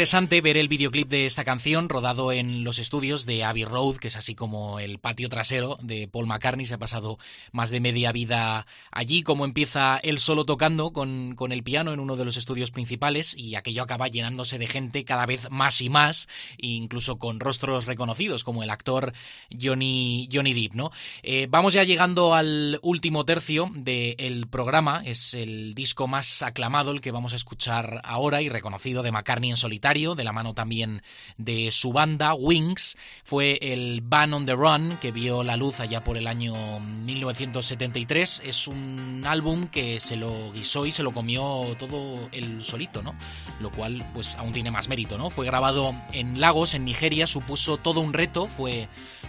Interesante 0.06 0.40
ver 0.40 0.56
el 0.56 0.68
videoclip 0.68 1.08
de 1.08 1.26
esta 1.26 1.42
canción 1.42 1.88
rodado 1.88 2.30
en 2.30 2.62
los 2.62 2.78
estudios 2.78 3.26
de 3.26 3.42
Abbey 3.42 3.64
Road, 3.64 3.96
que 3.96 4.06
es 4.06 4.14
así 4.14 4.36
como 4.36 4.78
el 4.78 5.00
patio 5.00 5.28
trasero 5.28 5.78
de 5.82 6.06
Paul 6.06 6.28
McCartney. 6.28 6.64
Se 6.64 6.74
ha 6.74 6.78
pasado 6.78 7.18
más 7.50 7.70
de 7.70 7.80
media 7.80 8.12
vida 8.12 8.68
allí, 8.92 9.24
como 9.24 9.44
empieza 9.44 9.98
él 10.04 10.20
solo 10.20 10.44
tocando 10.44 10.92
con, 10.92 11.34
con 11.34 11.50
el 11.50 11.64
piano 11.64 11.92
en 11.92 11.98
uno 11.98 12.14
de 12.14 12.24
los 12.24 12.36
estudios 12.36 12.70
principales 12.70 13.36
y 13.36 13.56
aquello 13.56 13.82
acaba 13.82 14.06
llenándose 14.06 14.60
de 14.60 14.68
gente 14.68 15.04
cada 15.04 15.26
vez 15.26 15.50
más 15.50 15.80
y 15.80 15.90
más, 15.90 16.28
incluso 16.56 17.18
con 17.18 17.40
rostros 17.40 17.86
reconocidos 17.86 18.44
como 18.44 18.62
el 18.62 18.70
actor 18.70 19.12
Johnny, 19.60 20.28
Johnny 20.32 20.54
Depp. 20.54 20.74
¿no? 20.74 20.92
Eh, 21.24 21.48
vamos 21.50 21.72
ya 21.72 21.82
llegando 21.82 22.32
al 22.32 22.78
último 22.82 23.24
tercio 23.24 23.72
del 23.74 24.46
programa. 24.46 25.02
Es 25.04 25.34
el 25.34 25.74
disco 25.74 26.06
más 26.06 26.42
aclamado 26.42 26.92
el 26.92 27.00
que 27.00 27.10
vamos 27.10 27.32
a 27.32 27.36
escuchar 27.36 28.00
ahora 28.04 28.40
y 28.40 28.48
reconocido 28.48 29.02
de 29.02 29.10
McCartney 29.10 29.50
en 29.50 29.56
solitario, 29.56 29.95
de 29.96 30.24
la 30.24 30.32
mano 30.32 30.52
también 30.52 31.02
de 31.38 31.70
su 31.70 31.92
banda, 31.92 32.34
Wings. 32.34 32.96
Fue 33.24 33.58
el 33.62 34.02
Ban 34.02 34.34
on 34.34 34.44
the 34.44 34.54
Run, 34.54 34.98
que 35.00 35.10
vio 35.10 35.42
la 35.42 35.56
luz 35.56 35.80
allá 35.80 36.04
por 36.04 36.18
el 36.18 36.26
año 36.26 36.80
1973. 36.80 38.42
Es 38.44 38.68
un 38.68 39.24
álbum 39.26 39.68
que 39.68 39.98
se 39.98 40.16
lo 40.16 40.52
guisó 40.52 40.84
y 40.84 40.90
se 40.90 41.02
lo 41.02 41.12
comió 41.12 41.74
todo 41.78 42.28
el 42.32 42.62
solito, 42.62 43.02
¿no? 43.02 43.14
Lo 43.60 43.70
cual, 43.70 44.06
pues, 44.12 44.36
aún 44.36 44.52
tiene 44.52 44.70
más 44.70 44.88
mérito, 44.88 45.16
¿no? 45.16 45.30
Fue 45.30 45.46
grabado 45.46 45.94
en 46.12 46.40
Lagos, 46.40 46.74
en 46.74 46.84
Nigeria, 46.84 47.26
supuso 47.26 47.78
todo 47.78 48.00
un 48.00 48.12
reto, 48.12 48.46
fue 48.46 48.88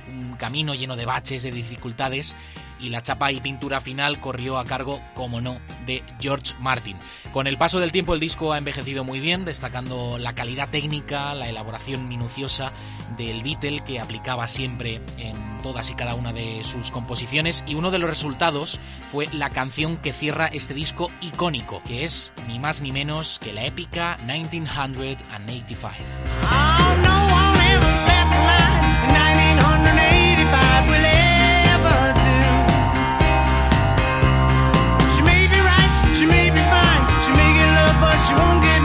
un 0.09 0.35
camino 0.35 0.75
lleno 0.75 0.95
de 0.95 1.05
baches, 1.05 1.43
de 1.43 1.51
dificultades 1.51 2.35
y 2.79 2.89
la 2.89 3.03
chapa 3.03 3.31
y 3.31 3.39
pintura 3.39 3.81
final 3.81 4.19
corrió 4.19 4.57
a 4.57 4.65
cargo, 4.65 5.01
como 5.13 5.41
no, 5.41 5.59
de 5.85 6.03
George 6.19 6.53
Martin. 6.59 6.97
Con 7.31 7.47
el 7.47 7.57
paso 7.57 7.79
del 7.79 7.91
tiempo 7.91 8.13
el 8.13 8.19
disco 8.19 8.53
ha 8.53 8.57
envejecido 8.57 9.03
muy 9.03 9.19
bien, 9.19 9.45
destacando 9.45 10.17
la 10.17 10.33
calidad 10.33 10.69
técnica, 10.69 11.35
la 11.35 11.49
elaboración 11.49 12.07
minuciosa 12.07 12.71
del 13.17 13.43
Beatle 13.43 13.81
que 13.81 13.99
aplicaba 13.99 14.47
siempre 14.47 15.01
en 15.17 15.57
todas 15.61 15.89
y 15.89 15.95
cada 15.95 16.15
una 16.15 16.33
de 16.33 16.63
sus 16.63 16.91
composiciones 16.91 17.63
y 17.67 17.75
uno 17.75 17.91
de 17.91 17.99
los 17.99 18.09
resultados 18.09 18.79
fue 19.11 19.27
la 19.33 19.49
canción 19.49 19.97
que 19.97 20.13
cierra 20.13 20.47
este 20.47 20.73
disco 20.73 21.11
icónico, 21.21 21.81
que 21.85 22.03
es 22.03 22.33
ni 22.47 22.59
más 22.59 22.81
ni 22.81 22.91
menos 22.91 23.39
que 23.39 23.53
la 23.53 23.65
épica 23.65 24.17
1985. 24.25 26.66
Love, 38.29 38.35
but 38.35 38.35
she 38.35 38.35
won't 38.35 38.63
get 38.63 38.76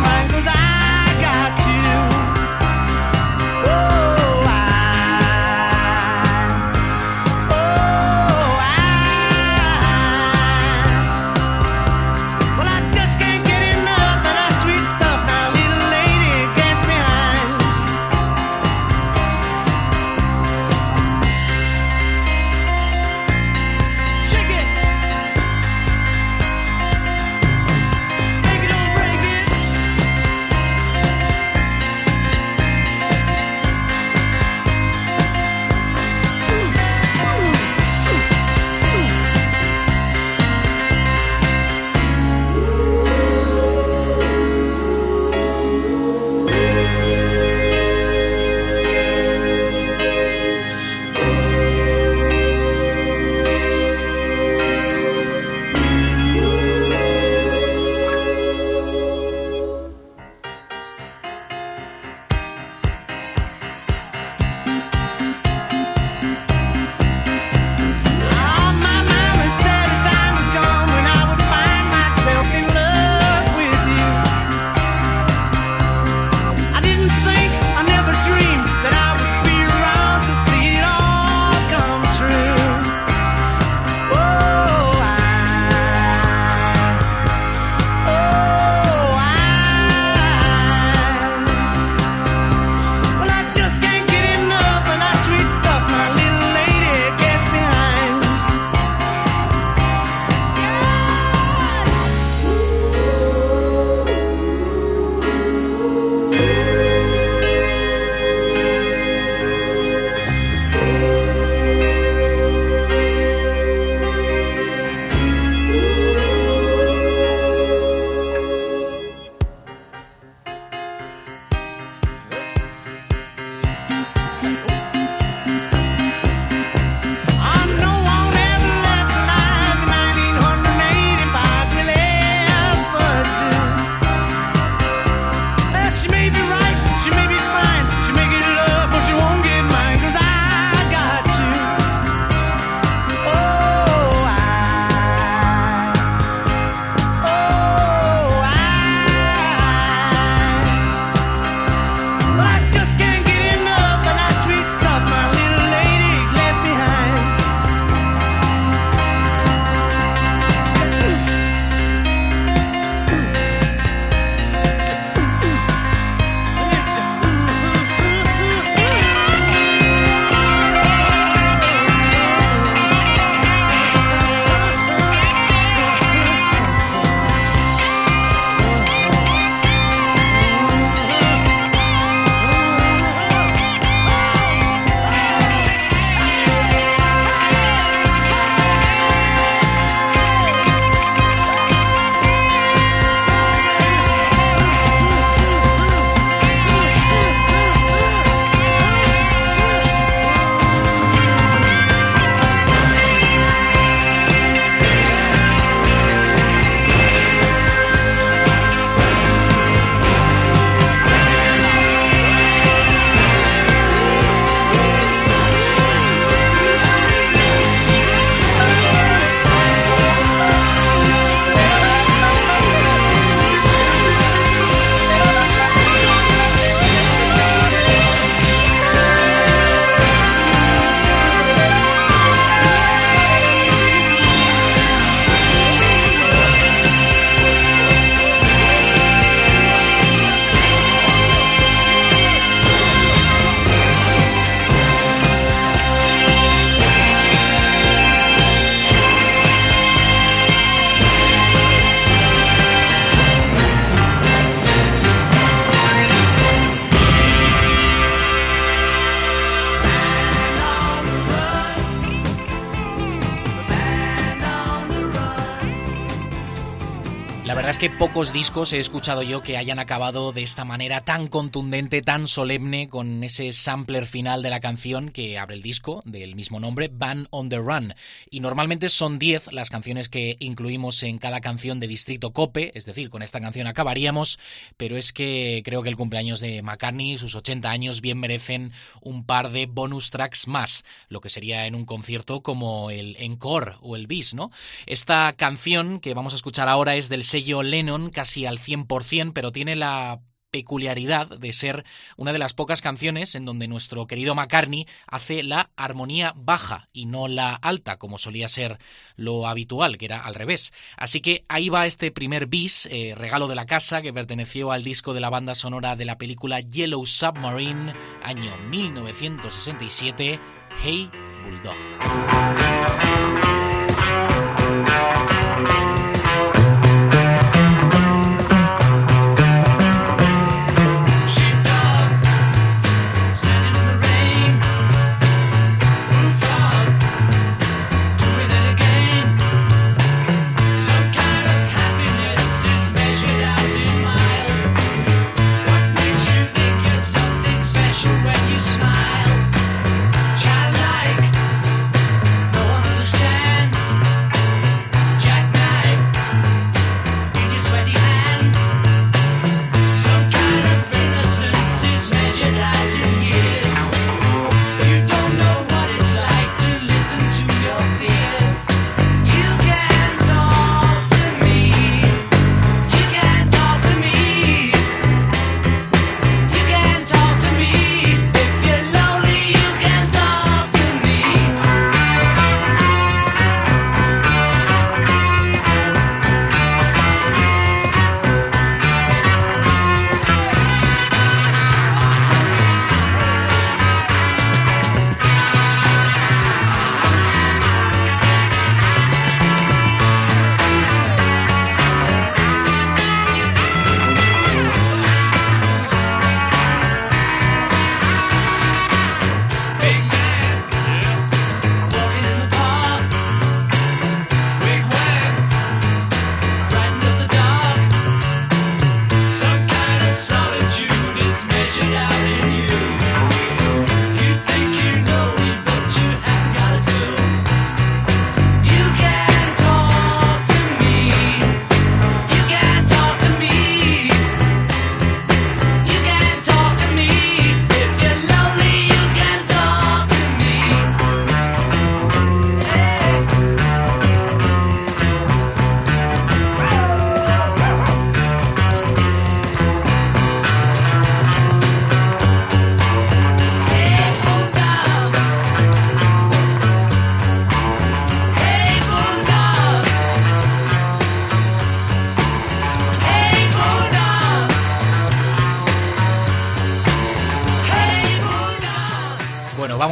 verdad 267.63 267.81
es 267.81 267.91
que 267.91 267.97
pocos 267.97 268.33
discos 268.33 268.73
he 268.73 268.81
escuchado 268.81 269.23
yo 269.23 269.41
que 269.41 269.57
hayan 269.57 269.79
acabado 269.79 270.33
de 270.33 270.43
esta 270.43 270.65
manera 270.65 271.03
tan 271.03 271.29
contundente, 271.29 272.03
tan 272.03 272.27
solemne, 272.27 272.89
con 272.89 273.23
ese 273.23 273.53
sampler 273.53 274.05
final 274.05 274.43
de 274.43 274.51
la 274.51 274.59
canción 274.59 275.11
que 275.11 275.39
abre 275.39 275.55
el 275.55 275.63
disco 275.63 276.03
del 276.05 276.35
mismo 276.35 276.59
nombre, 276.59 276.91
Van 276.93 277.29
on 277.31 277.51
the 277.51 277.59
Run. 277.59 277.95
Y 278.31 278.41
normalmente 278.41 278.89
son 278.89 279.21
10 279.21 279.53
las 279.53 279.71
canciones 279.71 280.09
que 280.09 280.37
incluimos 280.41 281.05
en 281.05 281.19
cada 281.19 281.41
canción 281.41 281.79
de 281.79 281.87
Distrito 281.87 282.33
Cope, 282.33 282.77
es 282.77 282.85
decir, 282.85 283.11
con 283.11 283.23
esta 283.23 283.41
canción 283.41 283.69
acabaríamos, 283.69 284.41
pero 284.77 284.97
es 284.97 285.13
que 285.13 285.63
creo 285.65 285.85
que 285.85 285.89
el 285.89 285.97
cumpleaños 285.97 286.41
de 286.41 286.63
McCartney, 286.63 287.17
sus 287.17 287.37
80 287.37 287.71
años, 287.71 288.01
bien 288.01 288.19
merecen 288.19 288.73
un 289.01 289.25
par 289.25 289.53
de 289.53 289.67
bonus 289.67 290.11
tracks 290.11 290.49
más, 290.49 290.85
lo 291.09 291.21
que 291.21 291.29
sería 291.29 291.69
en 291.69 291.77
un 291.77 291.85
concierto 291.85 292.43
como 292.43 292.91
el 292.91 293.15
Encore 293.21 293.77
o 293.83 293.95
el 293.95 294.09
Bis, 294.09 294.35
¿no? 294.35 294.51
Esta 294.85 295.33
canción 295.35 296.01
que 296.01 296.13
vamos 296.13 296.33
a 296.33 296.37
escuchar 296.37 296.69
ahora 296.69 296.97
es 296.97 297.09
del 297.09 297.23
sello 297.23 297.52
Lennon 297.61 298.09
casi 298.09 298.47
al 298.47 298.59
100%, 298.59 299.33
pero 299.35 299.53
tiene 299.53 299.77
la 299.77 300.23
peculiaridad 300.53 301.27
de 301.39 301.53
ser 301.53 301.85
una 302.17 302.33
de 302.33 302.39
las 302.39 302.55
pocas 302.55 302.81
canciones 302.83 303.35
en 303.35 303.45
donde 303.45 303.67
nuestro 303.67 304.07
querido 304.07 304.37
McCartney 304.37 304.87
hace 305.09 305.43
la 305.43 305.71
armonía 305.77 306.35
baja 306.37 306.87
y 306.93 307.07
no 307.07 307.27
la 307.27 307.55
alta, 307.55 307.99
como 307.99 308.19
solía 308.19 308.47
ser 308.49 308.79
lo 309.17 309.49
habitual, 309.49 309.97
que 309.99 310.05
era 310.05 310.21
al 310.21 310.35
revés. 310.35 310.73
Así 310.97 311.21
que 311.21 311.45
ahí 311.49 311.71
va 311.71 311.87
este 311.87 312.13
primer 312.13 312.47
bis, 312.47 312.87
eh, 312.87 313.15
regalo 313.17 313.49
de 313.49 313.57
la 313.57 313.67
casa, 313.67 314.03
que 314.03 314.13
perteneció 314.13 314.71
al 314.71 314.85
disco 314.85 315.15
de 315.15 315.21
la 315.21 315.31
banda 315.31 315.55
sonora 315.55 315.97
de 315.97 316.05
la 316.05 316.19
película 316.19 316.61
Yellow 316.61 317.05
Submarine, 317.07 317.95
año 318.23 318.57
1967, 318.69 320.39
Hey 320.83 321.11
Bulldog. 321.45 321.77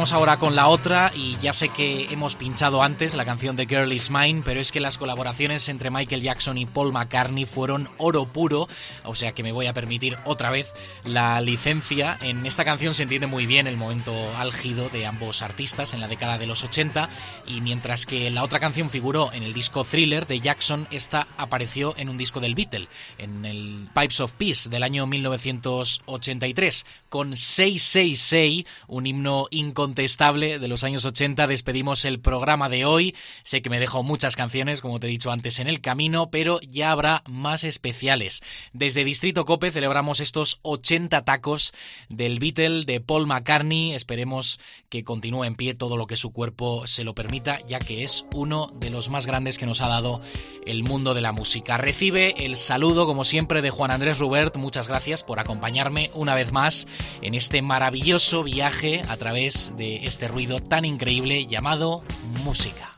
Ahora 0.09 0.37
con 0.37 0.55
la 0.55 0.67
otra 0.67 1.11
y 1.15 1.37
ya 1.41 1.53
sé 1.53 1.69
que 1.69 2.11
hemos 2.11 2.35
pinchado 2.35 2.81
antes 2.81 3.13
la 3.13 3.23
canción 3.23 3.55
de 3.55 3.67
Girl 3.67 3.93
Is 3.93 4.09
Mine, 4.09 4.41
pero 4.43 4.59
es 4.59 4.71
que 4.71 4.79
las 4.79 4.97
colaboraciones 4.97 5.69
entre 5.69 5.91
Michael 5.91 6.23
Jackson 6.23 6.57
y 6.57 6.65
Paul 6.65 6.91
McCartney 6.91 7.45
fueron 7.45 7.87
oro 7.97 8.25
puro, 8.25 8.67
o 9.03 9.13
sea 9.13 9.33
que 9.33 9.43
me 9.43 9.51
voy 9.51 9.67
a 9.67 9.73
permitir 9.73 10.17
otra 10.25 10.49
vez 10.49 10.73
la 11.05 11.39
licencia. 11.39 12.17
En 12.21 12.47
esta 12.47 12.65
canción 12.65 12.95
se 12.95 13.03
entiende 13.03 13.27
muy 13.27 13.45
bien 13.45 13.67
el 13.67 13.77
momento 13.77 14.11
álgido 14.35 14.89
de 14.89 15.05
ambos 15.05 15.43
artistas 15.43 15.93
en 15.93 16.01
la 16.01 16.07
década 16.07 16.39
de 16.39 16.47
los 16.47 16.63
80 16.63 17.07
y 17.45 17.61
mientras 17.61 18.07
que 18.07 18.31
la 18.31 18.43
otra 18.43 18.59
canción 18.59 18.89
figuró 18.89 19.31
en 19.33 19.43
el 19.43 19.53
disco 19.53 19.83
Thriller 19.83 20.25
de 20.25 20.39
Jackson, 20.39 20.87
esta 20.89 21.27
apareció 21.37 21.93
en 21.95 22.09
un 22.09 22.17
disco 22.17 22.39
del 22.39 22.55
Beatle, 22.55 22.87
en 23.19 23.45
el 23.45 23.87
Pipes 23.93 24.19
of 24.19 24.31
Peace 24.33 24.67
del 24.67 24.81
año 24.81 25.05
1983, 25.05 26.85
con 27.07 27.37
666, 27.37 28.65
un 28.87 29.05
himno 29.05 29.47
incontestable 29.91 30.57
de 30.57 30.67
los 30.69 30.85
años 30.85 31.03
80. 31.03 31.47
Despedimos 31.47 32.05
el 32.05 32.21
programa 32.21 32.69
de 32.69 32.85
hoy. 32.85 33.13
Sé 33.43 33.61
que 33.61 33.69
me 33.69 33.79
dejo 33.79 34.03
muchas 34.03 34.37
canciones, 34.37 34.79
como 34.79 34.99
te 34.99 35.07
he 35.07 35.09
dicho 35.09 35.31
antes, 35.31 35.59
en 35.59 35.67
el 35.67 35.81
camino, 35.81 36.29
pero 36.31 36.61
ya 36.61 36.91
habrá 36.91 37.23
más 37.27 37.65
especiales. 37.65 38.41
Desde 38.71 39.03
Distrito 39.03 39.43
Cope 39.43 39.69
celebramos 39.69 40.21
estos 40.21 40.59
80 40.61 41.25
tacos 41.25 41.73
del 42.07 42.39
Beatle 42.39 42.85
de 42.85 43.01
Paul 43.01 43.27
McCartney. 43.27 43.93
Esperemos 43.93 44.61
que 44.87 45.03
continúe 45.03 45.43
en 45.43 45.55
pie 45.55 45.73
todo 45.73 45.97
lo 45.97 46.07
que 46.07 46.15
su 46.15 46.31
cuerpo 46.31 46.87
se 46.87 47.03
lo 47.03 47.13
permita, 47.13 47.59
ya 47.67 47.79
que 47.79 48.03
es 48.03 48.25
uno 48.33 48.71
de 48.79 48.91
los 48.91 49.09
más 49.09 49.25
grandes 49.25 49.57
que 49.57 49.65
nos 49.65 49.81
ha 49.81 49.89
dado 49.89 50.21
el 50.65 50.83
mundo 50.83 51.13
de 51.13 51.21
la 51.21 51.33
música. 51.33 51.77
Recibe 51.77 52.45
el 52.45 52.55
saludo, 52.55 53.05
como 53.05 53.25
siempre, 53.25 53.61
de 53.61 53.71
Juan 53.71 53.91
Andrés 53.91 54.19
Rubert. 54.19 54.55
Muchas 54.55 54.87
gracias 54.87 55.23
por 55.25 55.41
acompañarme 55.41 56.11
una 56.13 56.33
vez 56.33 56.53
más 56.53 56.87
en 57.21 57.33
este 57.33 57.61
maravilloso 57.61 58.43
viaje 58.43 59.01
a 59.09 59.17
través 59.17 59.73
de 59.77 59.80
este 59.81 60.27
ruido 60.27 60.59
tan 60.59 60.85
increíble 60.85 61.47
llamado 61.47 62.03
música. 62.43 62.97